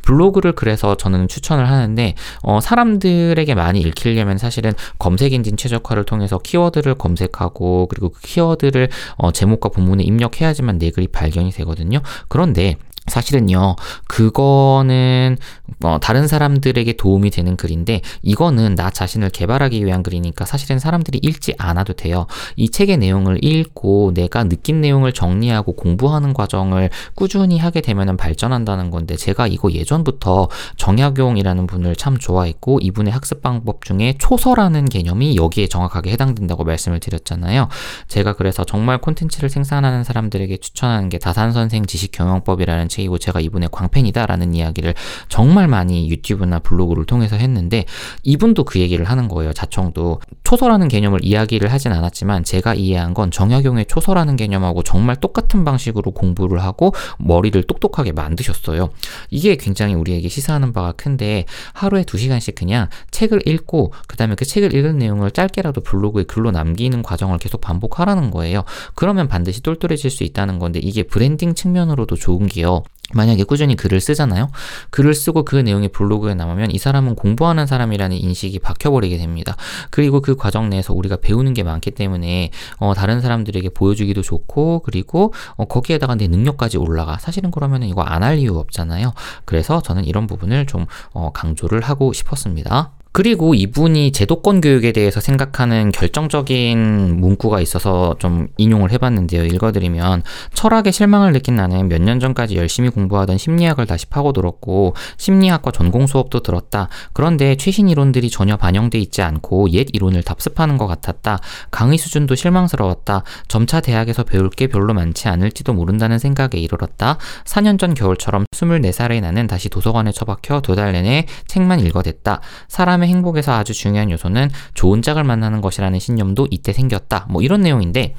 블로그를 0.00 0.52
그래서 0.52 0.96
저는 0.96 1.28
추천을 1.28 1.68
하는데 1.68 2.14
어, 2.42 2.60
사람들에게 2.60 3.54
많이 3.54 3.80
읽히려면 3.80 4.38
사실은 4.38 4.72
검색 4.98 5.34
엔진 5.34 5.58
최적화를 5.58 6.04
통해 6.04 6.21
통해서 6.22 6.38
키워드를 6.38 6.94
검색하고 6.94 7.86
그리고 7.88 8.10
그 8.10 8.20
키워드를 8.22 8.88
어, 9.16 9.32
제목과 9.32 9.68
본문에 9.68 10.04
입력해야지만 10.04 10.78
내 10.78 10.90
글이 10.90 11.08
발견이 11.08 11.50
되거든요. 11.50 12.00
그런데 12.28 12.76
사실은요, 13.06 13.76
그거는 14.06 15.36
어, 15.84 15.98
다른 16.00 16.28
사람들에게 16.28 16.92
도움이 16.92 17.30
되는 17.30 17.56
글인데 17.56 18.00
이거는 18.22 18.76
나 18.76 18.90
자신을 18.90 19.30
개발하기 19.30 19.84
위한 19.84 20.02
글이니까 20.02 20.44
사실은 20.44 20.78
사람들이 20.78 21.18
읽지 21.22 21.54
않아도 21.58 21.94
돼요. 21.94 22.26
이 22.56 22.70
책의 22.70 22.98
내용을 22.98 23.44
읽고 23.44 24.12
내가 24.14 24.44
느낀 24.44 24.80
내용을 24.80 25.12
정리하고 25.12 25.72
공부하는 25.74 26.32
과정을 26.32 26.90
꾸준히 27.14 27.58
하게 27.58 27.80
되면 27.80 28.16
발전한다는 28.16 28.90
건데 28.90 29.16
제가 29.16 29.46
이거 29.48 29.72
예전부터 29.72 30.48
정약용이라는 30.76 31.66
분을 31.66 31.96
참 31.96 32.18
좋아했고 32.18 32.78
이분의 32.80 33.12
학습 33.12 33.42
방법 33.42 33.84
중에 33.84 34.14
초서라는 34.18 34.84
개념이 34.84 35.36
여기에 35.36 35.66
정확하게 35.66 36.12
해당된다고 36.12 36.64
말씀을 36.64 37.00
드렸잖아요. 37.00 37.68
제가 38.06 38.34
그래서 38.34 38.64
정말 38.64 38.98
콘텐츠를 38.98 39.48
생산하는 39.48 40.04
사람들에게 40.04 40.58
추천하는 40.58 41.08
게 41.08 41.18
다산선생 41.18 41.86
지식경영법이라는 41.86 42.88
책이고 42.92 43.18
제가 43.18 43.40
이분의 43.40 43.70
광팬이다라는 43.72 44.54
이야기를 44.54 44.94
정말 45.28 45.66
많이 45.66 46.08
유튜브나 46.10 46.58
블로그를 46.60 47.06
통해서 47.06 47.36
했는데 47.36 47.86
이분도 48.22 48.64
그 48.64 48.78
얘기를 48.78 49.04
하는 49.06 49.28
거예요. 49.28 49.52
자청도 49.52 50.20
초서라는 50.44 50.88
개념을 50.88 51.24
이야기를 51.24 51.72
하진 51.72 51.92
않았지만 51.92 52.44
제가 52.44 52.74
이해한 52.74 53.14
건 53.14 53.30
정약용의 53.30 53.86
초서라는 53.86 54.36
개념하고 54.36 54.82
정말 54.82 55.16
똑같은 55.16 55.64
방식으로 55.64 56.10
공부를 56.12 56.62
하고 56.62 56.92
머리를 57.18 57.62
똑똑하게 57.62 58.12
만드셨어요. 58.12 58.90
이게 59.30 59.56
굉장히 59.56 59.94
우리에게 59.94 60.28
시사하는 60.28 60.72
바가 60.72 60.92
큰데 60.92 61.46
하루에 61.72 62.04
두 62.04 62.18
시간씩 62.18 62.54
그냥 62.54 62.88
책을 63.10 63.48
읽고 63.48 63.92
그 64.06 64.16
다음에 64.16 64.34
그 64.34 64.44
책을 64.44 64.74
읽은 64.74 64.98
내용을 64.98 65.30
짧게라도 65.30 65.80
블로그에 65.80 66.24
글로 66.24 66.50
남기는 66.50 67.02
과정을 67.02 67.38
계속 67.38 67.60
반복하라는 67.60 68.30
거예요. 68.30 68.64
그러면 68.94 69.28
반드시 69.28 69.62
똘똘해질 69.62 70.10
수 70.10 70.24
있다는 70.24 70.58
건데 70.58 70.80
이게 70.82 71.02
브랜딩 71.02 71.54
측면으로도 71.54 72.16
좋은 72.16 72.46
게요. 72.46 72.81
well. 72.82 73.01
만약에 73.14 73.44
꾸준히 73.44 73.76
글을 73.76 74.00
쓰잖아요. 74.00 74.50
글을 74.90 75.14
쓰고 75.14 75.44
그 75.44 75.56
내용이 75.56 75.88
블로그에 75.88 76.34
남으면 76.34 76.70
이 76.70 76.78
사람은 76.78 77.14
공부하는 77.14 77.66
사람이라는 77.66 78.16
인식이 78.16 78.58
박혀버리게 78.60 79.18
됩니다. 79.18 79.56
그리고 79.90 80.20
그 80.20 80.36
과정 80.36 80.70
내에서 80.70 80.94
우리가 80.94 81.16
배우는 81.16 81.52
게 81.54 81.62
많기 81.62 81.90
때문에 81.90 82.50
어, 82.78 82.94
다른 82.94 83.20
사람들에게 83.20 83.68
보여주기도 83.70 84.22
좋고 84.22 84.80
그리고 84.80 85.34
어, 85.56 85.64
거기에다가 85.66 86.14
내 86.14 86.28
능력까지 86.28 86.78
올라가. 86.78 87.18
사실은 87.18 87.50
그러면 87.50 87.82
이거 87.82 88.02
안 88.02 88.22
할 88.22 88.38
이유 88.38 88.56
없잖아요. 88.56 89.12
그래서 89.44 89.82
저는 89.82 90.04
이런 90.04 90.28
부분을 90.28 90.66
좀 90.66 90.86
어, 91.12 91.32
강조를 91.34 91.80
하고 91.80 92.12
싶었습니다. 92.12 92.92
그리고 93.14 93.54
이분이 93.54 94.12
제도권 94.12 94.62
교육에 94.62 94.92
대해서 94.92 95.20
생각하는 95.20 95.92
결정적인 95.92 97.20
문구가 97.20 97.60
있어서 97.60 98.14
좀 98.18 98.48
인용을 98.56 98.90
해봤는데요. 98.92 99.44
읽어드리면 99.44 100.22
철학에 100.54 100.90
실망을 100.92 101.32
느낀 101.32 101.56
나는 101.56 101.88
몇 101.88 102.00
년 102.00 102.20
전까지 102.20 102.56
열심히 102.56 102.88
공부 102.88 103.01
하던 103.18 103.38
심리학을 103.38 103.86
다시 103.86 104.06
파고들었고 104.06 104.94
심리학과 105.16 105.72
전공 105.72 106.06
수업도 106.06 106.40
들었다. 106.40 106.88
그런데 107.12 107.56
최신 107.56 107.88
이론들이 107.88 108.30
전혀 108.30 108.56
반영돼 108.56 108.98
있지 108.98 109.22
않고 109.22 109.70
옛 109.70 109.88
이론을 109.92 110.22
답습하는 110.22 110.78
것 110.78 110.86
같았다. 110.86 111.40
강의 111.70 111.98
수준도 111.98 112.34
실망스러웠다. 112.34 113.24
점차 113.48 113.80
대학에서 113.80 114.22
배울 114.22 114.48
게 114.48 114.68
별로 114.68 114.94
많지 114.94 115.28
않을지도 115.28 115.74
모른다는 115.74 116.18
생각에 116.18 116.50
이르렀다. 116.54 117.18
4년 117.44 117.78
전 117.78 117.94
겨울처럼 117.94 118.44
24살의 118.54 119.20
나는 119.20 119.46
다시 119.46 119.68
도서관에 119.68 120.12
처박혀 120.12 120.60
두 120.60 120.72
달 120.72 120.92
내내 120.92 121.26
책만 121.48 121.80
읽어댔다. 121.80 122.40
사람 122.68 122.92
사람의 122.92 123.08
행복에서 123.08 123.52
아주 123.52 123.72
중요한 123.72 124.10
요소는 124.10 124.50
좋은 124.74 125.02
짝을 125.02 125.24
만나는 125.24 125.60
것이라는 125.60 125.98
신념도 125.98 126.48
이때 126.50 126.72
생겼다. 126.72 127.26
뭐 127.28 127.42
이런 127.42 127.62
내용인데 127.62 128.14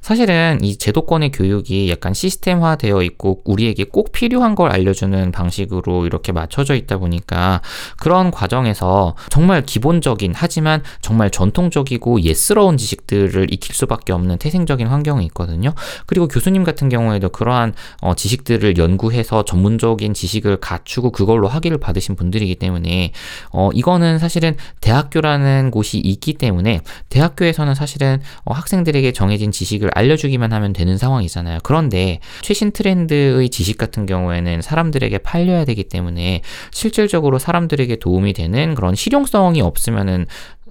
사실은 0.00 0.58
이 0.62 0.76
제도권의 0.76 1.32
교육이 1.32 1.90
약간 1.90 2.14
시스템화되어 2.14 3.02
있고 3.02 3.42
우리에게 3.44 3.84
꼭 3.84 4.12
필요한 4.12 4.54
걸 4.54 4.70
알려주는 4.70 5.32
방식으로 5.32 6.06
이렇게 6.06 6.32
맞춰져 6.32 6.74
있다 6.74 6.98
보니까 6.98 7.60
그런 7.96 8.30
과정에서 8.30 9.14
정말 9.30 9.62
기본적인 9.62 10.32
하지만 10.34 10.82
정말 11.00 11.30
전통적이고 11.30 12.22
예스러운 12.22 12.76
지식들을 12.76 13.52
익힐 13.52 13.74
수밖에 13.74 14.12
없는 14.12 14.38
태생적인 14.38 14.86
환경이 14.86 15.24
있거든요. 15.26 15.74
그리고 16.06 16.28
교수님 16.28 16.64
같은 16.64 16.88
경우에도 16.88 17.28
그러한 17.28 17.74
어, 18.00 18.14
지식들을 18.14 18.78
연구해서 18.78 19.44
전문적인 19.44 20.14
지식을 20.14 20.58
갖추고 20.58 21.10
그걸로 21.10 21.48
학위를 21.48 21.78
받으신 21.78 22.16
분들이기 22.16 22.56
때문에 22.56 23.12
어, 23.50 23.70
이거는 23.72 24.18
사실은 24.18 24.56
대학교라는 24.80 25.70
곳이 25.70 25.98
있기 25.98 26.34
때문에 26.34 26.80
대학교에서는 27.08 27.74
사실은 27.74 28.20
어, 28.44 28.54
학생들에게 28.54 29.12
정해진 29.12 29.52
지식을 29.52 29.85
알려주기만 29.94 30.52
하면 30.52 30.72
되는 30.72 30.98
상황이잖아요. 30.98 31.60
그런데 31.62 32.20
최신 32.42 32.70
트렌드의 32.70 33.48
지식 33.48 33.78
같은 33.78 34.06
경우에는 34.06 34.62
사람들에게 34.62 35.18
팔려야 35.18 35.64
되기 35.64 35.84
때문에 35.84 36.42
실질적으로 36.72 37.38
사람들에게 37.38 37.96
도움이 37.96 38.32
되는 38.32 38.74
그런 38.74 38.94
실용성이 38.94 39.60
없으면은 39.60 40.26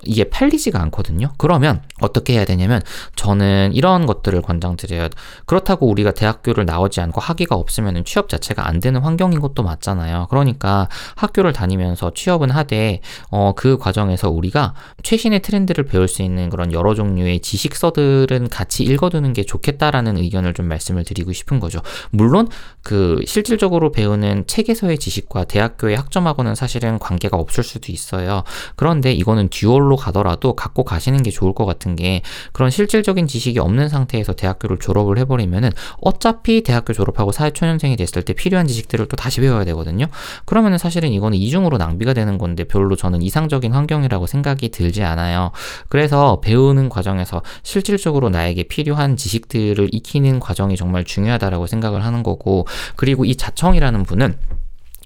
이게 0.06 0.26
팔리지가 0.26 0.82
않거든요. 0.84 1.32
그러면 1.38 1.82
어떻게 2.02 2.34
해야 2.34 2.46
되냐면 2.46 2.82
저는 3.16 3.72
이런 3.74 4.06
것들을 4.06 4.42
권장드려요. 4.42 5.10
그렇다고 5.46 5.88
우리가 5.88 6.12
대학교를 6.12 6.66
나오지 6.66 7.02
않고 7.02 7.22
학위가 7.22 7.56
없으면 7.56 8.04
취업 8.06 8.30
자체가 8.30 8.68
안 8.68 8.80
되는 8.80 9.02
환경인 9.02 9.40
것도 9.40 9.64
맞잖아요. 9.64 10.28
그러니까 10.30 10.90
학교를 11.16 11.54
다니면서 11.54 12.12
취업은 12.14 12.52
하되 12.52 13.02
어, 13.30 13.54
그 13.56 13.78
과정에서 13.78 14.30
우리가 14.30 14.74
최신의 15.04 15.42
트렌드를 15.42 15.86
배울 15.86 16.08
수 16.08 16.22
있는 16.22 16.50
그런 16.50 16.72
여러 16.72 16.94
종류의 16.94 17.40
지식서들은 17.40 18.50
같이 18.50 18.84
읽어두는 18.84 19.34
게 19.34 19.44
좋겠다라는 19.44 20.18
의견을 20.18 20.54
좀 20.54 20.68
말씀을 20.68 21.04
드리고 21.04 21.34
싶은 21.34 21.60
거죠. 21.60 21.80
물론 22.12 22.48
그 22.82 23.22
실질적으로 23.26 23.92
배우는 23.92 24.46
책에서의 24.48 24.98
지식과 24.98 25.46
대학교의 25.46 25.96
학점하고는 25.96 26.56
사실은 26.56 27.00
관계가 27.00 27.38
없을 27.38 27.64
수도 27.64 27.92
있어요. 27.92 28.44
그런데 28.76 29.12
이거는 29.12 29.50
듀얼로 29.50 29.95
쪽으로 29.96 29.98
가더라도 29.98 30.56
갖고 30.56 30.84
가시는 30.84 31.24
게 31.24 31.32
좋을 31.32 31.54
것 31.54 31.66
같은 31.66 31.96
게 31.96 32.22
그런 32.52 32.70
실질적인 32.70 33.28
지식이 33.28 33.60
없는 33.60 33.90
상태에서 33.90 34.34
대학교를 34.34 34.78
졸업을 34.78 35.18
해버리면은 35.20 35.72
어차피 36.02 36.62
대학교 36.62 36.94
졸업하고 36.94 37.32
사회초년생이 37.32 37.96
됐을 37.96 38.22
때 38.22 38.34
필요한 38.34 38.68
지식들을 38.68 39.08
또 39.08 39.16
다시 39.16 39.42
배워야 39.42 39.64
되거든요. 39.66 40.06
그러면은 40.46 40.78
사실은 40.78 41.12
이거는 41.12 41.38
이중으로 41.38 41.78
낭비가 41.78 42.14
되는 42.14 42.38
건데 42.38 42.66
별로 42.66 42.96
저는 42.96 43.22
이상적인 43.22 43.74
환경이라고 43.74 44.28
생각이 44.28 44.70
들지 44.70 45.04
않아요. 45.04 45.52
그래서 45.90 46.40
배우는 46.42 46.90
과정에서 46.90 47.42
실질적으로 47.64 48.30
나에게 48.30 48.64
필요한 48.64 49.16
지식들을 49.18 49.90
익히는 49.92 50.40
과정이 50.40 50.76
정말 50.76 51.04
중요하다라고 51.06 51.68
생각을 51.68 52.04
하는 52.04 52.22
거고 52.24 52.68
그리고 52.96 53.26
이 53.26 53.36
자청이라는 53.36 54.04
분은 54.04 54.38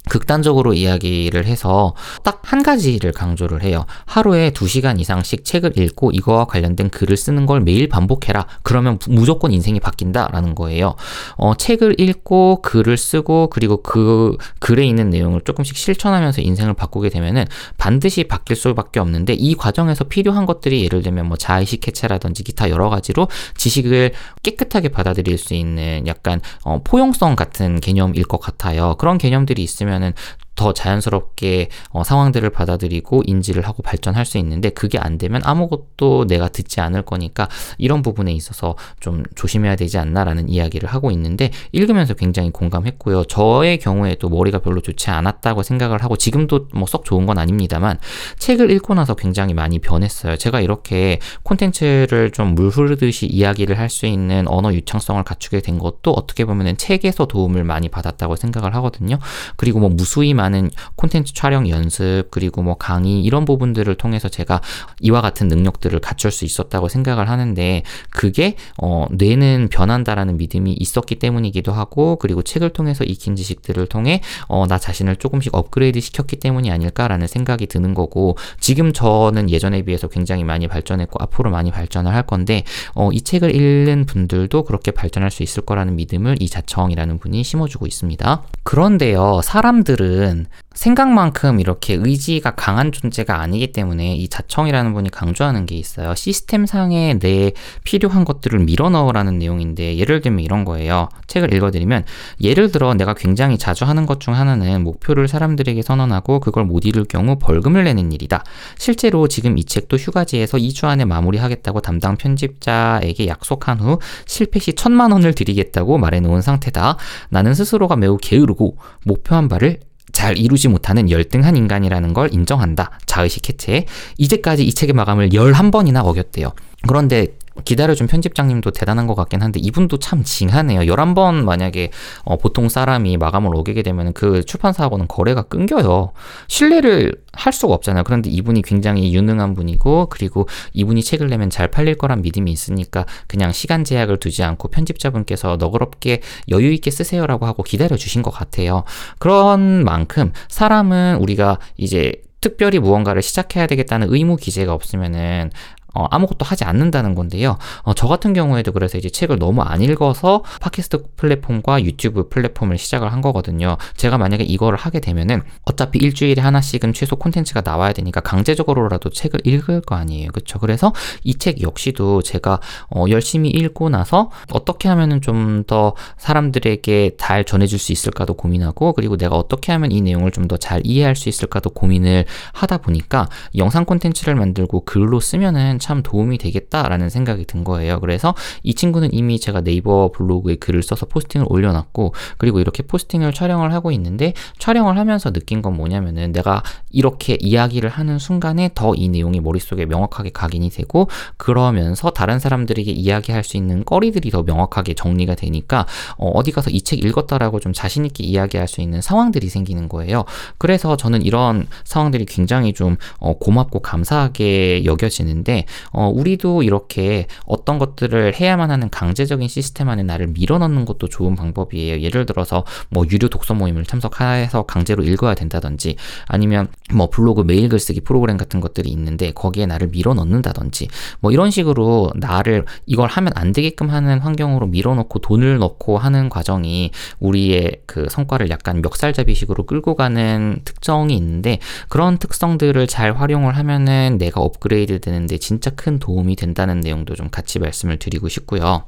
극단적으로 0.09 0.73
이야기를 0.73 1.45
해서 1.45 1.93
딱 2.23 2.39
한 2.49 2.63
가지를 2.63 3.11
강조를 3.11 3.61
해요. 3.61 3.85
하루에 4.07 4.49
2시간 4.49 4.99
이상씩 4.99 5.45
책을 5.45 5.77
읽고 5.77 6.09
이거와 6.09 6.45
관련된 6.45 6.89
글을 6.89 7.15
쓰는 7.15 7.45
걸 7.45 7.61
매일 7.61 7.87
반복해라. 7.87 8.47
그러면 8.63 8.97
무조건 9.07 9.51
인생이 9.51 9.79
바뀐다라는 9.79 10.55
거예요. 10.55 10.95
어, 11.37 11.53
책을 11.53 12.01
읽고 12.01 12.63
글을 12.63 12.97
쓰고 12.97 13.51
그리고 13.51 13.83
그 13.83 14.35
글에 14.57 14.83
있는 14.83 15.11
내용을 15.11 15.41
조금씩 15.41 15.77
실천하면서 15.77 16.41
인생을 16.41 16.73
바꾸게 16.73 17.09
되면은 17.09 17.45
반드시 17.77 18.23
바뀔 18.23 18.55
수밖에 18.55 18.99
없는데 18.99 19.33
이 19.33 19.53
과정에서 19.53 20.05
필요한 20.05 20.47
것들이 20.47 20.83
예를 20.85 21.03
들면 21.03 21.27
뭐 21.27 21.37
자의식 21.37 21.87
해체라든지 21.87 22.43
기타 22.43 22.71
여러 22.71 22.89
가지로 22.89 23.27
지식을 23.57 24.13
깨끗하게 24.41 24.89
받아들일 24.89 25.37
수 25.37 25.53
있는 25.53 26.07
약간 26.07 26.41
어, 26.63 26.81
포용성 26.83 27.35
같은 27.35 27.79
개념일 27.79 28.23
것 28.23 28.39
같아요. 28.39 28.95
그런 28.97 29.19
개념들이 29.19 29.61
있으면 29.61 29.98
되면은 29.99 30.13
더 30.55 30.73
자연스럽게 30.73 31.69
어, 31.91 32.03
상황들을 32.03 32.49
받아들이고 32.49 33.23
인지를 33.25 33.65
하고 33.67 33.81
발전할 33.81 34.25
수 34.25 34.37
있는데 34.39 34.69
그게 34.69 34.97
안 34.97 35.17
되면 35.17 35.41
아무것도 35.43 36.27
내가 36.27 36.49
듣지 36.49 36.81
않을 36.81 37.03
거니까 37.03 37.47
이런 37.77 38.01
부분에 38.01 38.31
있어서 38.33 38.75
좀 38.99 39.23
조심해야 39.35 39.75
되지 39.75 39.97
않나라는 39.97 40.49
이야기를 40.49 40.89
하고 40.89 41.11
있는데 41.11 41.51
읽으면서 41.71 42.13
굉장히 42.13 42.51
공감했고요. 42.51 43.23
저의 43.25 43.77
경우에도 43.79 44.27
머리가 44.29 44.59
별로 44.59 44.81
좋지 44.81 45.09
않았다고 45.09 45.63
생각을 45.63 46.03
하고 46.03 46.17
지금도 46.17 46.67
뭐 46.73 46.89
썩 46.89 47.05
좋은 47.05 47.27
건 47.27 47.37
아닙니다만 47.37 47.99
책을 48.39 48.71
읽고 48.71 48.95
나서 48.95 49.13
굉장히 49.13 49.53
많이 49.53 49.77
변했어요. 49.79 50.37
제가 50.37 50.59
이렇게 50.59 51.19
콘텐츠를 51.43 52.31
좀 52.31 52.49
물 52.55 52.69
흐르듯이 52.69 53.27
이야기를 53.27 53.77
할 53.77 53.89
수 53.89 54.05
있는 54.07 54.47
언어 54.47 54.73
유창성을 54.73 55.23
갖추게 55.23 55.61
된 55.61 55.77
것도 55.77 56.11
어떻게 56.11 56.45
보면은 56.45 56.77
책에서 56.77 57.25
도움을 57.25 57.63
많이 57.63 57.89
받았다고 57.89 58.35
생각을 58.35 58.73
하거든요. 58.75 59.17
그리고 59.55 59.79
뭐 59.79 59.89
무수히 59.89 60.33
많은 60.33 60.48
많은 60.49 60.69
콘텐츠 60.95 61.33
촬영 61.33 61.67
연습 61.69 62.25
그리고 62.31 62.61
뭐 62.61 62.75
강의 62.75 63.21
이런 63.21 63.45
부분들을 63.45 63.93
통해서 63.95 64.29
제가 64.29 64.61
이와 65.01 65.21
같은 65.21 65.47
능력들을 65.47 65.99
갖출 65.99 66.31
수 66.31 66.45
있었다고 66.45 66.87
생각을 66.87 67.29
하는데 67.29 67.83
그게 68.09 68.55
어 68.81 69.05
뇌는 69.11 69.69
변한다라는 69.71 70.37
믿음이 70.37 70.73
있었기 70.73 71.15
때문이기도 71.15 71.71
하고 71.71 72.15
그리고 72.17 72.41
책을 72.41 72.69
통해서 72.71 73.03
익힌 73.03 73.35
지식들을 73.35 73.87
통해 73.87 74.21
어 74.47 74.69
나 74.69 74.77
자신을 74.77 75.15
조금씩 75.15 75.55
업그레이드 75.55 75.99
시켰기 75.99 76.35
때문이 76.35 76.69
아닐까라는 76.69 77.25
생각이 77.25 77.65
드는 77.65 77.95
거고 77.95 78.37
지금 78.59 78.93
저는 78.93 79.49
예전에 79.49 79.81
비해서 79.81 80.07
굉장히 80.07 80.43
많이 80.43 80.67
발전했고 80.67 81.17
앞으로 81.23 81.49
많이 81.49 81.71
발전을 81.71 82.13
할 82.13 82.21
건데 82.23 82.63
어, 82.93 83.09
이 83.11 83.21
책을 83.21 83.55
읽는 83.55 84.05
분들도 84.05 84.63
그렇게 84.63 84.91
발전할 84.91 85.31
수 85.31 85.41
있을 85.41 85.65
거라는 85.65 85.95
믿음을 85.95 86.37
이 86.39 86.47
자청이라는 86.47 87.17
분이 87.17 87.43
심어주고 87.43 87.87
있습니다. 87.87 88.43
그런데요, 88.61 89.41
사람들은 89.43 90.28
생각만큼 90.75 91.59
이렇게 91.59 91.95
의지가 91.95 92.51
강한 92.51 92.91
존재가 92.91 93.41
아니기 93.41 93.71
때문에 93.71 94.15
이 94.15 94.29
자청이라는 94.29 94.93
분이 94.93 95.09
강조하는 95.09 95.65
게 95.65 95.75
있어요. 95.75 96.15
시스템상에 96.15 97.19
내 97.19 97.51
필요한 97.83 98.23
것들을 98.23 98.59
밀어 98.59 98.89
넣으라는 98.89 99.39
내용인데 99.39 99.97
예를 99.97 100.21
들면 100.21 100.41
이런 100.41 100.63
거예요. 100.63 101.09
책을 101.27 101.53
읽어드리면 101.53 102.05
예를 102.41 102.71
들어 102.71 102.93
내가 102.93 103.13
굉장히 103.13 103.57
자주 103.57 103.85
하는 103.85 104.05
것 104.05 104.19
중 104.19 104.35
하나는 104.35 104.83
목표를 104.83 105.27
사람들에게 105.27 105.81
선언하고 105.81 106.39
그걸 106.39 106.65
못 106.65 106.85
이룰 106.85 107.05
경우 107.05 107.37
벌금을 107.39 107.85
내는 107.85 108.11
일이다. 108.11 108.43
실제로 108.77 109.27
지금 109.27 109.57
이 109.57 109.63
책도 109.63 109.97
휴가지에서 109.97 110.57
2주 110.57 110.85
안에 110.85 111.05
마무리하겠다고 111.05 111.81
담당 111.81 112.17
편집자에게 112.17 113.27
약속한 113.27 113.79
후 113.79 113.99
실패 114.25 114.59
시 114.59 114.73
천만 114.73 115.11
원을 115.11 115.33
드리겠다고 115.33 115.97
말해놓은 115.97 116.41
상태다. 116.41 116.97
나는 117.29 117.53
스스로가 117.53 117.95
매우 117.95 118.17
게으르고 118.17 118.77
목표한 119.05 119.47
바를 119.47 119.79
잘 120.19 120.37
이루지 120.37 120.67
못하는 120.67 121.09
열등한 121.09 121.55
인간이라는 121.55 122.13
걸 122.13 122.33
인정한다. 122.33 122.91
자의식 123.05 123.47
해체. 123.47 123.85
이제까지 124.17 124.65
이 124.65 124.73
책의 124.73 124.93
마감을 124.93 125.29
11번이나 125.29 126.03
어겼대요. 126.03 126.51
그런데 126.89 127.27
기다려준 127.63 128.07
편집장님도 128.07 128.71
대단한 128.71 129.07
것 129.07 129.15
같긴 129.15 129.41
한데 129.41 129.59
이분도 129.59 129.99
참 129.99 130.23
징하네요. 130.23 130.81
11번 130.81 131.43
만약에 131.43 131.91
어, 132.23 132.37
보통 132.37 132.69
사람이 132.69 133.17
마감을 133.17 133.55
어기게 133.55 133.83
되면 133.83 134.13
그 134.13 134.43
출판사하고는 134.43 135.07
거래가 135.07 135.43
끊겨요. 135.43 136.11
신뢰를 136.47 137.13
할 137.33 137.53
수가 137.53 137.73
없잖아요. 137.73 138.03
그런데 138.03 138.29
이분이 138.29 138.61
굉장히 138.61 139.13
유능한 139.13 139.53
분이고 139.53 140.07
그리고 140.09 140.47
이분이 140.73 141.03
책을 141.03 141.27
내면 141.27 141.49
잘 141.49 141.69
팔릴 141.69 141.95
거란 141.95 142.21
믿음이 142.21 142.51
있으니까 142.51 143.05
그냥 143.27 143.51
시간 143.51 143.83
제약을 143.83 144.17
두지 144.17 144.43
않고 144.43 144.69
편집자분께서 144.69 145.57
너그럽게 145.57 146.21
여유 146.49 146.71
있게 146.73 146.91
쓰세요라고 146.91 147.45
하고 147.45 147.63
기다려 147.63 147.95
주신 147.95 148.21
것 148.21 148.31
같아요. 148.31 148.83
그런 149.19 149.83
만큼 149.83 150.33
사람은 150.49 151.17
우리가 151.17 151.59
이제 151.77 152.13
특별히 152.41 152.79
무언가를 152.79 153.21
시작해야 153.21 153.67
되겠다는 153.67 154.07
의무 154.13 154.37
기재가 154.37 154.73
없으면은 154.73 155.51
어, 155.93 156.05
아무것도 156.11 156.45
하지 156.45 156.63
않는다는 156.63 157.15
건데요. 157.15 157.57
어, 157.83 157.93
저 157.93 158.07
같은 158.07 158.33
경우에도 158.33 158.71
그래서 158.71 158.97
이제 158.97 159.09
책을 159.09 159.39
너무 159.39 159.61
안 159.61 159.81
읽어서 159.81 160.43
팟캐스트 160.61 161.03
플랫폼과 161.17 161.83
유튜브 161.83 162.29
플랫폼을 162.29 162.77
시작을 162.77 163.11
한 163.11 163.21
거거든요. 163.21 163.77
제가 163.97 164.17
만약에 164.17 164.43
이거를 164.43 164.77
하게 164.77 164.99
되면은 164.99 165.41
어차피 165.65 165.99
일주일에 165.99 166.41
하나씩은 166.41 166.93
최소 166.93 167.15
콘텐츠가 167.15 167.61
나와야 167.61 167.93
되니까 167.93 168.21
강제적으로라도 168.21 169.09
책을 169.09 169.41
읽을 169.45 169.81
거 169.81 169.95
아니에요. 169.95 170.29
그렇죠? 170.31 170.59
그래서 170.59 170.93
이 171.23 171.33
책 171.39 171.61
역시도 171.61 172.21
제가 172.21 172.59
어, 172.89 173.05
열심히 173.09 173.49
읽고 173.49 173.89
나서 173.89 174.29
어떻게 174.51 174.89
하면은 174.89 175.21
좀 175.21 175.63
더 175.67 175.93
사람들에게 176.17 177.11
잘 177.17 177.43
전해줄 177.43 177.79
수 177.79 177.91
있을까도 177.91 178.33
고민하고 178.33 178.93
그리고 178.93 179.17
내가 179.17 179.35
어떻게 179.35 179.71
하면 179.71 179.91
이 179.91 180.01
내용을 180.01 180.31
좀 180.31 180.47
더 180.47 180.57
잘 180.57 180.81
이해할 180.83 181.15
수 181.15 181.29
있을까도 181.29 181.69
고민을 181.69 182.25
하다 182.53 182.77
보니까 182.79 183.27
영상 183.55 183.85
콘텐츠를 183.85 184.35
만들고 184.35 184.81
글로 184.85 185.19
쓰면은 185.19 185.78
참 185.79 186.03
도움이 186.03 186.37
되겠다라는 186.37 187.09
생각이 187.09 187.45
든 187.45 187.63
거예요. 187.63 187.99
그래서 187.99 188.35
이 188.63 188.73
친구는 188.75 189.09
이미 189.13 189.39
제가 189.39 189.61
네이버 189.61 190.11
블로그에 190.11 190.55
글을 190.55 190.83
써서 190.83 191.05
포스팅을 191.05 191.45
올려놨고 191.49 192.13
그리고 192.37 192.59
이렇게 192.59 192.83
포스팅을 192.83 193.33
촬영을 193.33 193.73
하고 193.73 193.91
있는데 193.91 194.33
촬영을 194.59 194.97
하면서 194.97 195.31
느낀 195.31 195.61
건 195.61 195.75
뭐냐면은 195.75 196.31
내가 196.31 196.61
이렇게 196.91 197.37
이야기를 197.39 197.89
하는 197.89 198.19
순간에 198.19 198.69
더 198.75 198.89
이 198.99 199.07
내용이 199.07 199.39
머릿속에 199.39 199.85
명확하게 199.85 200.31
각인이 200.31 200.69
되고 200.71 201.07
그러면서 201.37 202.09
다른 202.09 202.37
사람들에게 202.39 202.91
이야기할 202.91 203.43
수 203.43 203.55
있는 203.55 203.85
거리들이 203.85 204.29
더 204.29 204.43
명확하게 204.43 204.93
정리가 204.93 205.35
되니까 205.35 205.85
어, 206.17 206.43
디 206.43 206.51
가서 206.51 206.69
이 206.69 206.81
책 206.81 207.03
읽었다라고 207.05 207.59
좀 207.59 207.71
자신 207.71 208.05
있게 208.05 208.23
이야기할 208.23 208.67
수 208.67 208.81
있는 208.81 208.99
상황들이 209.01 209.47
생기는 209.47 209.87
거예요. 209.87 210.25
그래서 210.57 210.97
저는 210.97 211.21
이런 211.21 211.67
상황들이 211.85 212.25
굉장히 212.25 212.73
좀 212.73 212.97
어, 213.19 213.37
고맙고 213.37 213.79
감사하게 213.81 214.85
여겨지는데 214.85 215.65
어, 215.91 216.07
우리도 216.07 216.63
이렇게 216.63 217.27
어떤 217.45 217.79
것들을 217.79 218.35
해야만 218.39 218.71
하는 218.71 218.89
강제적인 218.89 219.47
시스템 219.47 219.89
안에 219.89 220.03
나를 220.03 220.27
밀어넣는 220.27 220.85
것도 220.85 221.07
좋은 221.07 221.35
방법이에요. 221.35 222.01
예를 222.01 222.25
들어서 222.25 222.65
뭐 222.89 223.05
유료 223.09 223.29
독서 223.29 223.53
모임을 223.53 223.83
참석해서 223.85 224.63
강제로 224.63 225.03
읽어야 225.03 225.35
된다든지 225.35 225.95
아니면 226.27 226.67
뭐 226.93 227.09
블로그 227.09 227.41
메일 227.41 227.69
글쓰기 227.69 228.01
프로그램 228.01 228.37
같은 228.37 228.59
것들이 228.59 228.89
있는데 228.89 229.31
거기에 229.31 229.65
나를 229.65 229.87
밀어넣는다든지 229.87 230.87
뭐 231.19 231.31
이런 231.31 231.51
식으로 231.51 232.11
나를 232.15 232.65
이걸 232.85 233.07
하면 233.09 233.31
안 233.35 233.51
되게끔 233.51 233.89
하는 233.89 234.19
환경으로 234.19 234.67
밀어넣고 234.67 235.19
돈을 235.19 235.59
넣고 235.59 235.97
하는 235.97 236.29
과정이 236.29 236.91
우리의 237.19 237.81
그 237.85 238.07
성과를 238.09 238.49
약간 238.49 238.81
멱살잡이식으로 238.81 239.65
끌고 239.65 239.95
가는 239.95 240.59
특성이 240.65 241.15
있는데 241.17 241.59
그런 241.87 242.17
특성들을 242.17 242.87
잘 242.87 243.13
활용을 243.13 243.57
하면은 243.57 244.17
내가 244.17 244.41
업그레이드 244.41 244.99
되는데 244.99 245.37
진짜 245.37 245.58
진짜 245.59 245.71
큰 245.71 245.99
도움이 245.99 246.37
된다는 246.37 246.79
내용도 246.79 247.15
좀 247.15 247.29
같이 247.29 247.59
말씀을 247.59 247.99
드리고 247.99 248.29
싶고요. 248.29 248.85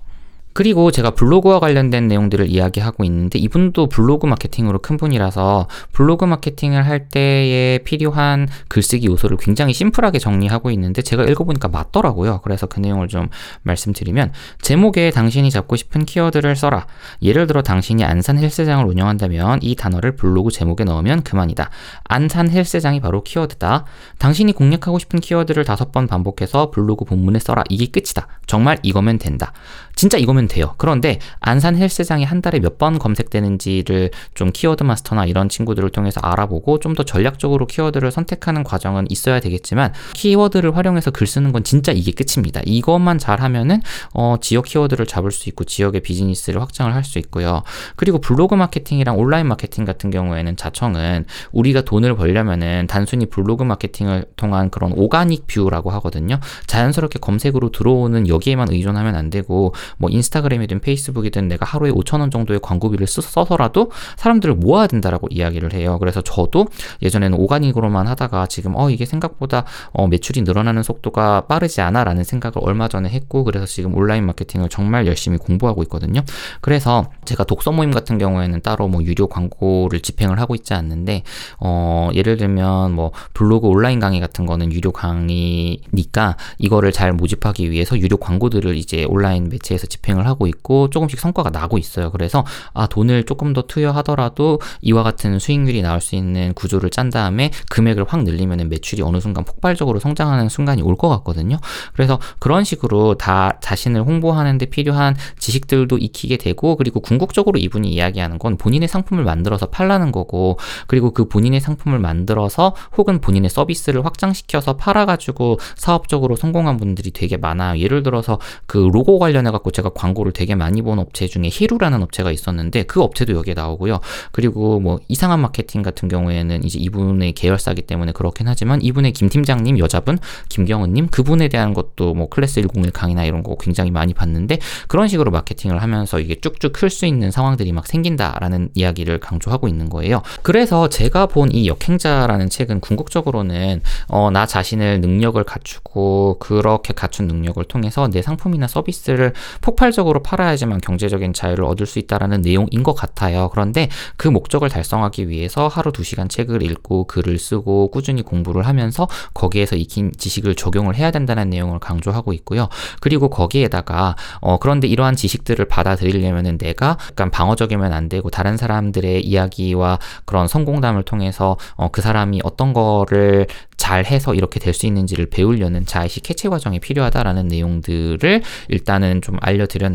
그리고 0.53 0.91
제가 0.91 1.11
블로그와 1.11 1.59
관련된 1.59 2.07
내용들을 2.07 2.47
이야기하고 2.49 3.03
있는데 3.05 3.39
이분도 3.39 3.87
블로그 3.87 4.27
마케팅으로 4.27 4.79
큰 4.79 4.97
분이라서 4.97 5.67
블로그 5.91 6.25
마케팅을 6.25 6.85
할 6.85 7.07
때에 7.09 7.79
필요한 7.79 8.47
글쓰기 8.67 9.07
요소를 9.07 9.37
굉장히 9.37 9.73
심플하게 9.73 10.19
정리하고 10.19 10.71
있는데 10.71 11.01
제가 11.01 11.23
읽어보니까 11.23 11.67
맞더라고요. 11.69 12.41
그래서 12.43 12.67
그 12.67 12.79
내용을 12.79 13.07
좀 13.07 13.29
말씀드리면 13.63 14.31
제목에 14.61 15.11
당신이 15.11 15.51
잡고 15.51 15.75
싶은 15.75 16.05
키워드를 16.05 16.55
써라. 16.55 16.85
예를 17.21 17.47
들어 17.47 17.61
당신이 17.61 18.03
안산 18.03 18.37
헬스장을 18.37 18.85
운영한다면 18.85 19.59
이 19.61 19.75
단어를 19.75 20.15
블로그 20.15 20.51
제목에 20.51 20.83
넣으면 20.83 21.23
그만이다. 21.23 21.69
안산 22.03 22.49
헬스장이 22.49 22.99
바로 22.99 23.23
키워드다. 23.23 23.85
당신이 24.17 24.53
공략하고 24.53 24.99
싶은 24.99 25.19
키워드를 25.19 25.63
다섯 25.63 25.91
번 25.91 26.07
반복해서 26.07 26.71
블로그 26.71 27.05
본문에 27.05 27.39
써라. 27.39 27.63
이게 27.69 27.87
끝이다. 27.87 28.27
정말 28.45 28.77
이거면 28.83 29.17
된다. 29.17 29.53
진짜 29.95 30.17
이거면 30.17 30.40
돼요. 30.47 30.73
그런데 30.77 31.19
안산 31.39 31.75
헬스장이 31.77 32.23
한 32.25 32.41
달에 32.41 32.59
몇 32.59 32.77
번 32.81 32.97
검색되는지를 32.99 34.09
좀 34.33 34.51
키워드 34.51 34.83
마스터나 34.83 35.25
이런 35.25 35.49
친구들을 35.49 35.89
통해서 35.91 36.19
알아보고 36.21 36.79
좀 36.79 36.91
더 36.95 37.03
전략적으로 37.03 37.67
키워드를 37.67 38.11
선택하는 38.11 38.63
과정은 38.63 39.05
있어야 39.09 39.39
되겠지만 39.39 39.93
키워드를 40.13 40.75
활용해서 40.75 41.11
글 41.11 41.25
쓰는 41.27 41.51
건 41.53 41.63
진짜 41.63 41.93
이게 41.93 42.11
끝입니다. 42.11 42.59
이것만 42.65 43.17
잘하면은 43.17 43.81
어, 44.13 44.35
지역 44.41 44.65
키워드를 44.65 45.05
잡을 45.05 45.31
수 45.31 45.47
있고 45.47 45.63
지역의 45.63 46.01
비즈니스를 46.01 46.59
확장을 46.61 46.93
할 46.93 47.03
수 47.03 47.17
있고요. 47.19 47.61
그리고 47.95 48.19
블로그 48.19 48.55
마케팅이랑 48.55 49.17
온라인 49.17 49.47
마케팅 49.47 49.85
같은 49.85 50.09
경우에는 50.11 50.55
자청은 50.57 51.25
우리가 51.51 51.81
돈을 51.81 52.15
벌려면은 52.15 52.87
단순히 52.87 53.25
블로그 53.27 53.63
마케팅을 53.63 54.25
통한 54.35 54.69
그런 54.69 54.91
organic 54.95 55.45
view라고 55.47 55.91
하거든요. 55.91 56.39
자연스럽게 56.67 57.19
검색으로 57.19 57.71
들어오는 57.71 58.27
여기에만 58.27 58.67
의존하면 58.71 59.15
안 59.15 59.29
되고 59.29 59.73
뭐 59.97 60.09
인스타그램이든 60.09 60.79
페이스북이든 60.79 61.47
내가 61.47 61.65
하루에 61.65 61.91
5천 61.91 62.19
원 62.19 62.31
정도의 62.31 62.59
광고비를 62.61 63.07
써서라도 63.07 63.91
사람들을 64.17 64.55
모아야 64.55 64.87
된다라고 64.87 65.27
이야기를 65.29 65.73
해요. 65.73 65.97
그래서 65.99 66.21
저도 66.21 66.67
예전에는 67.01 67.37
organic으로만 67.37 68.07
하다가 68.07 68.47
지금 68.47 68.75
어 68.75 68.89
이게 68.89 69.05
생각보다 69.05 69.65
어 69.91 70.07
매출이 70.07 70.41
늘어나는 70.41 70.83
속도가 70.83 71.41
빠르지 71.41 71.81
않아라는 71.81 72.23
생각을 72.23 72.55
얼마 72.61 72.87
전에 72.87 73.09
했고 73.09 73.43
그래서 73.43 73.65
지금 73.65 73.95
온라인 73.95 74.25
마케팅을 74.25 74.69
정말 74.69 75.07
열심히 75.07 75.37
공부하고 75.37 75.83
있거든요. 75.83 76.21
그래서 76.61 77.09
제가 77.25 77.43
독서 77.43 77.71
모임 77.71 77.91
같은 77.91 78.17
경우에는 78.17 78.61
따로 78.61 78.87
뭐 78.87 79.03
유료 79.03 79.27
광고를 79.27 80.01
집행을 80.01 80.39
하고 80.39 80.55
있지 80.55 80.73
않는데 80.73 81.23
어 81.59 82.09
예를 82.13 82.37
들면 82.37 82.93
뭐 82.93 83.11
블로그 83.33 83.67
온라인 83.67 83.99
강의 83.99 84.19
같은 84.19 84.45
거는 84.45 84.71
유료 84.71 84.91
강의니까 84.91 86.37
이거를 86.57 86.91
잘 86.91 87.13
모집하기 87.13 87.69
위해서 87.71 87.99
유료 87.99 88.17
광고들을 88.17 88.75
이제 88.77 89.05
온라인 89.05 89.49
매체 89.49 89.71
매체에서 89.71 89.87
집행을 89.87 90.20
진행을 90.21 90.27
하고 90.27 90.47
있고 90.47 90.89
조금씩 90.89 91.19
성과가 91.19 91.49
나고 91.49 91.77
있어요. 91.77 92.11
그래서 92.11 92.45
아 92.73 92.87
돈을 92.87 93.23
조금 93.23 93.53
더 93.53 93.63
투여하더라도 93.63 94.59
이와 94.81 95.03
같은 95.03 95.39
수익률이 95.39 95.81
나올 95.81 95.99
수 95.99 96.15
있는 96.15 96.53
구조를 96.53 96.89
짠 96.89 97.09
다음에 97.09 97.51
금액을 97.69 98.05
확 98.07 98.23
늘리면 98.23 98.69
매출이 98.69 99.01
어느 99.01 99.19
순간 99.19 99.43
폭발적으로 99.43 99.99
성장하는 99.99 100.47
순간이 100.47 100.81
올 100.81 100.91
것 101.01 101.09
같거든요. 101.09 101.57
그래서 101.93 102.19
그런 102.37 102.63
식으로 102.63 103.15
다 103.15 103.57
자신을 103.61 104.03
홍보하는데 104.03 104.63
필요한 104.67 105.15
지식들도 105.39 105.97
익히게 105.97 106.37
되고 106.37 106.75
그리고 106.75 106.99
궁극적으로 106.99 107.57
이분이 107.57 107.89
이야기하는 107.89 108.37
건 108.37 108.57
본인의 108.57 108.87
상품을 108.87 109.23
만들어서 109.23 109.67
팔라는 109.67 110.11
거고 110.11 110.59
그리고 110.85 111.09
그 111.11 111.27
본인의 111.27 111.59
상품을 111.59 111.97
만들어서 111.97 112.75
혹은 112.97 113.19
본인의 113.19 113.49
서비스를 113.49 114.05
확장시켜서 114.05 114.73
팔아가지고 114.77 115.57
사업적으로 115.75 116.35
성공한 116.35 116.77
분들이 116.77 117.09
되게 117.09 117.37
많아요. 117.37 117.79
예를 117.79 118.03
들어서 118.03 118.37
그 118.67 118.77
로고 118.77 119.17
관련해 119.17 119.49
갖고 119.49 119.71
제가 119.71 119.89
광고 119.89 120.10
를 120.13 120.31
되게 120.33 120.55
많이 120.55 120.81
본 120.81 120.99
업체 120.99 121.27
중에 121.27 121.43
히루라는 121.51 122.03
업체가 122.03 122.31
있었는데 122.31 122.83
그 122.83 123.01
업체도 123.01 123.33
여기에 123.33 123.53
나오고요. 123.53 123.99
그리고 124.31 124.79
뭐 124.79 124.99
이상한 125.07 125.39
마케팅 125.39 125.81
같은 125.81 126.09
경우에는 126.09 126.63
이제 126.63 126.77
이분의 126.79 127.33
계열사기 127.33 127.83
때문에 127.83 128.11
그렇긴 128.11 128.47
하지만 128.47 128.81
이분의 128.81 129.13
김 129.13 129.29
팀장님 129.29 129.79
여자분 129.79 130.17
김경은님 130.49 131.07
그분에 131.07 131.47
대한 131.47 131.73
것도 131.73 132.13
뭐 132.13 132.27
클래스 132.29 132.61
101 132.61 132.91
강의나 132.91 133.23
이런 133.23 133.43
거 133.43 133.55
굉장히 133.55 133.91
많이 133.91 134.13
봤는데 134.13 134.59
그런 134.87 135.07
식으로 135.07 135.31
마케팅을 135.31 135.81
하면서 135.81 136.19
이게 136.19 136.35
쭉쭉 136.35 136.73
클 136.73 136.89
수 136.89 137.05
있는 137.05 137.31
상황들이 137.31 137.71
막 137.71 137.87
생긴다라는 137.87 138.71
이야기를 138.73 139.19
강조하고 139.19 139.67
있는 139.69 139.87
거예요. 139.89 140.21
그래서 140.43 140.89
제가 140.89 141.27
본 141.27 141.51
이 141.53 141.67
역행자라는 141.67 142.49
책은 142.49 142.79
궁극적으로는 142.79 143.81
어, 144.07 144.31
나 144.31 144.45
자신을 144.45 145.01
능력을 145.01 145.41
갖추고 145.43 146.37
그렇게 146.39 146.93
갖춘 146.93 147.27
능력을 147.27 147.63
통해서 147.65 148.07
내 148.07 148.21
상품이나 148.21 148.67
서비스를 148.67 149.33
폭발적으로 149.61 150.00
팔아야지만 150.23 150.81
경제적인 150.81 151.33
자유를 151.33 151.63
얻을 151.63 151.85
수 151.85 151.99
있다라는 151.99 152.41
내용인 152.41 152.83
것 152.83 152.93
같아요. 152.93 153.49
그런데 153.51 153.87
그 154.17 154.27
목적을 154.27 154.69
달성하기 154.69 155.29
위해서 155.29 155.67
하루 155.67 155.91
두 155.91 156.03
시간 156.03 156.27
책을 156.27 156.63
읽고 156.63 157.05
글을 157.05 157.37
쓰고 157.37 157.91
꾸준히 157.91 158.21
공부를 158.21 158.65
하면서 158.65 159.07
거기에서 159.33 159.75
익힌 159.75 160.11
지식을 160.17 160.55
적용을 160.55 160.95
해야 160.95 161.11
된다는 161.11 161.49
내용을 161.49 161.79
강조하고 161.79 162.33
있고요. 162.33 162.67
그리고 162.99 163.29
거기에다가 163.29 164.15
어, 164.41 164.57
그런데 164.57 164.87
이러한 164.87 165.15
지식들을 165.15 165.63
받아들이려면은 165.65 166.57
내가 166.57 166.97
약간 167.11 167.31
방어적이면 167.31 167.93
안 167.93 168.09
되고 168.09 168.29
다른 168.29 168.57
사람들의 168.57 169.25
이야기와 169.25 169.99
그런 170.25 170.47
성공담을 170.47 171.03
통해서 171.03 171.57
어, 171.75 171.89
그 171.91 172.01
사람이 172.01 172.41
어떤 172.43 172.73
거를 172.73 173.47
잘 173.77 174.05
해서 174.05 174.33
이렇게 174.33 174.59
될 174.59 174.71
수 174.71 174.85
있는지를 174.85 175.25
배우려는 175.25 175.85
자의식 175.85 176.23
캐치 176.23 176.47
과정이 176.47 176.79
필요하다라는 176.79 177.47
내용들을 177.49 178.41
일단은 178.69 179.21
좀 179.21 179.37
알려드렸는데 179.41 179.90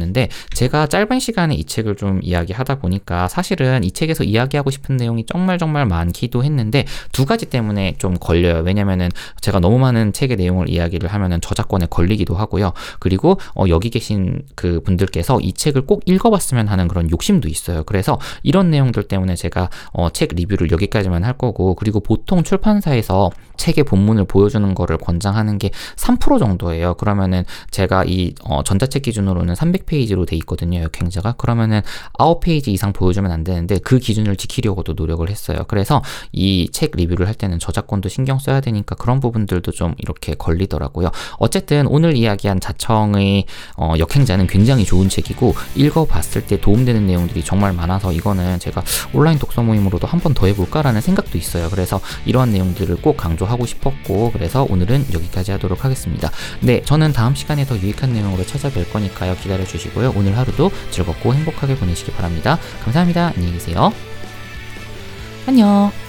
제가 0.54 0.86
짧은 0.86 1.20
시간에 1.20 1.54
이 1.54 1.64
책을 1.64 1.96
좀 1.96 2.20
이야기하다 2.22 2.78
보니까 2.78 3.28
사실은 3.28 3.84
이 3.84 3.90
책에서 3.90 4.24
이야기하고 4.24 4.70
싶은 4.70 4.96
내용이 4.96 5.26
정말 5.26 5.58
정말 5.58 5.86
많기도 5.86 6.44
했는데 6.44 6.84
두 7.12 7.26
가지 7.26 7.46
때문에 7.46 7.96
좀 7.98 8.14
걸려요. 8.18 8.62
왜냐면은 8.64 9.08
제가 9.40 9.60
너무 9.60 9.78
많은 9.78 10.12
책의 10.12 10.36
내용을 10.36 10.68
이야기를 10.68 11.08
하면은 11.12 11.40
저작권에 11.40 11.86
걸리기도 11.90 12.34
하고요. 12.34 12.72
그리고 12.98 13.38
어, 13.54 13.64
여기 13.68 13.90
계신 13.90 14.42
그 14.54 14.80
분들께서 14.80 15.40
이 15.40 15.52
책을 15.52 15.86
꼭 15.86 16.02
읽어봤으면 16.06 16.68
하는 16.68 16.88
그런 16.88 17.10
욕심도 17.10 17.48
있어요. 17.48 17.84
그래서 17.84 18.18
이런 18.42 18.70
내용들 18.70 19.04
때문에 19.04 19.34
제가 19.34 19.70
어, 19.92 20.10
책 20.10 20.34
리뷰를 20.34 20.70
여기까지만 20.70 21.24
할 21.24 21.34
거고 21.34 21.74
그리고 21.74 22.00
보통 22.00 22.42
출판사에서 22.42 23.30
책의 23.56 23.84
본문을 23.84 24.26
보여주는 24.26 24.74
거를 24.74 24.98
권장하는 24.98 25.58
게 25.58 25.70
3% 25.96 26.38
정도예요. 26.38 26.94
그러면은 26.94 27.44
제가 27.70 28.04
이 28.06 28.34
어, 28.44 28.62
전자책 28.62 29.02
기준으로는 29.02 29.54
300 29.54 29.85
페이지로 29.86 30.26
돼 30.26 30.36
있거든요. 30.36 30.80
역행자가 30.82 31.32
그러면은 31.32 31.80
9페이지 32.18 32.68
이상 32.68 32.92
보여주면 32.92 33.30
안 33.32 33.44
되는데 33.44 33.78
그 33.78 33.98
기준을 33.98 34.36
지키려고도 34.36 34.92
노력을 34.94 35.28
했어요. 35.28 35.64
그래서 35.68 36.02
이 36.32 36.68
책 36.72 36.90
리뷰를 36.96 37.26
할 37.26 37.34
때는 37.34 37.58
저작권도 37.58 38.08
신경 38.08 38.38
써야 38.38 38.60
되니까 38.60 38.94
그런 38.96 39.20
부분들도 39.20 39.70
좀 39.72 39.94
이렇게 39.98 40.34
걸리더라고요. 40.34 41.10
어쨌든 41.38 41.86
오늘 41.86 42.16
이야기한 42.16 42.60
자청의 42.60 43.46
어, 43.76 43.94
역행자는 43.98 44.46
굉장히 44.48 44.84
좋은 44.84 45.08
책이고 45.08 45.54
읽어봤을 45.76 46.46
때 46.46 46.60
도움되는 46.60 47.06
내용들이 47.06 47.44
정말 47.44 47.72
많아서 47.72 48.12
이거는 48.12 48.58
제가 48.58 48.82
온라인 49.14 49.38
독서 49.38 49.62
모임으로도 49.62 50.06
한 50.06 50.20
번 50.20 50.34
더 50.34 50.46
해볼까라는 50.48 51.00
생각도 51.00 51.38
있어요. 51.38 51.70
그래서 51.70 52.00
이러한 52.26 52.50
내용들을 52.50 52.96
꼭 53.00 53.16
강조하고 53.16 53.64
싶었고 53.64 54.32
그래서 54.32 54.66
오늘은 54.68 55.06
여기까지 55.14 55.52
하도록 55.52 55.82
하겠습니다. 55.84 56.30
네, 56.60 56.82
저는 56.82 57.12
다음 57.12 57.34
시간에 57.34 57.64
더 57.64 57.76
유익한 57.78 58.12
내용으로 58.12 58.42
찾아뵐 58.42 58.92
거니까요. 58.92 59.36
기다 59.36 59.56
려 59.66 59.70
주시고요. 59.70 60.12
오늘 60.16 60.36
하루도 60.36 60.70
즐겁고 60.90 61.34
행복하게 61.34 61.76
보내시기 61.76 62.12
바랍니다. 62.12 62.58
감사합니다. 62.84 63.32
안녕히 63.34 63.52
계세요. 63.52 63.92
안녕. 65.46 66.05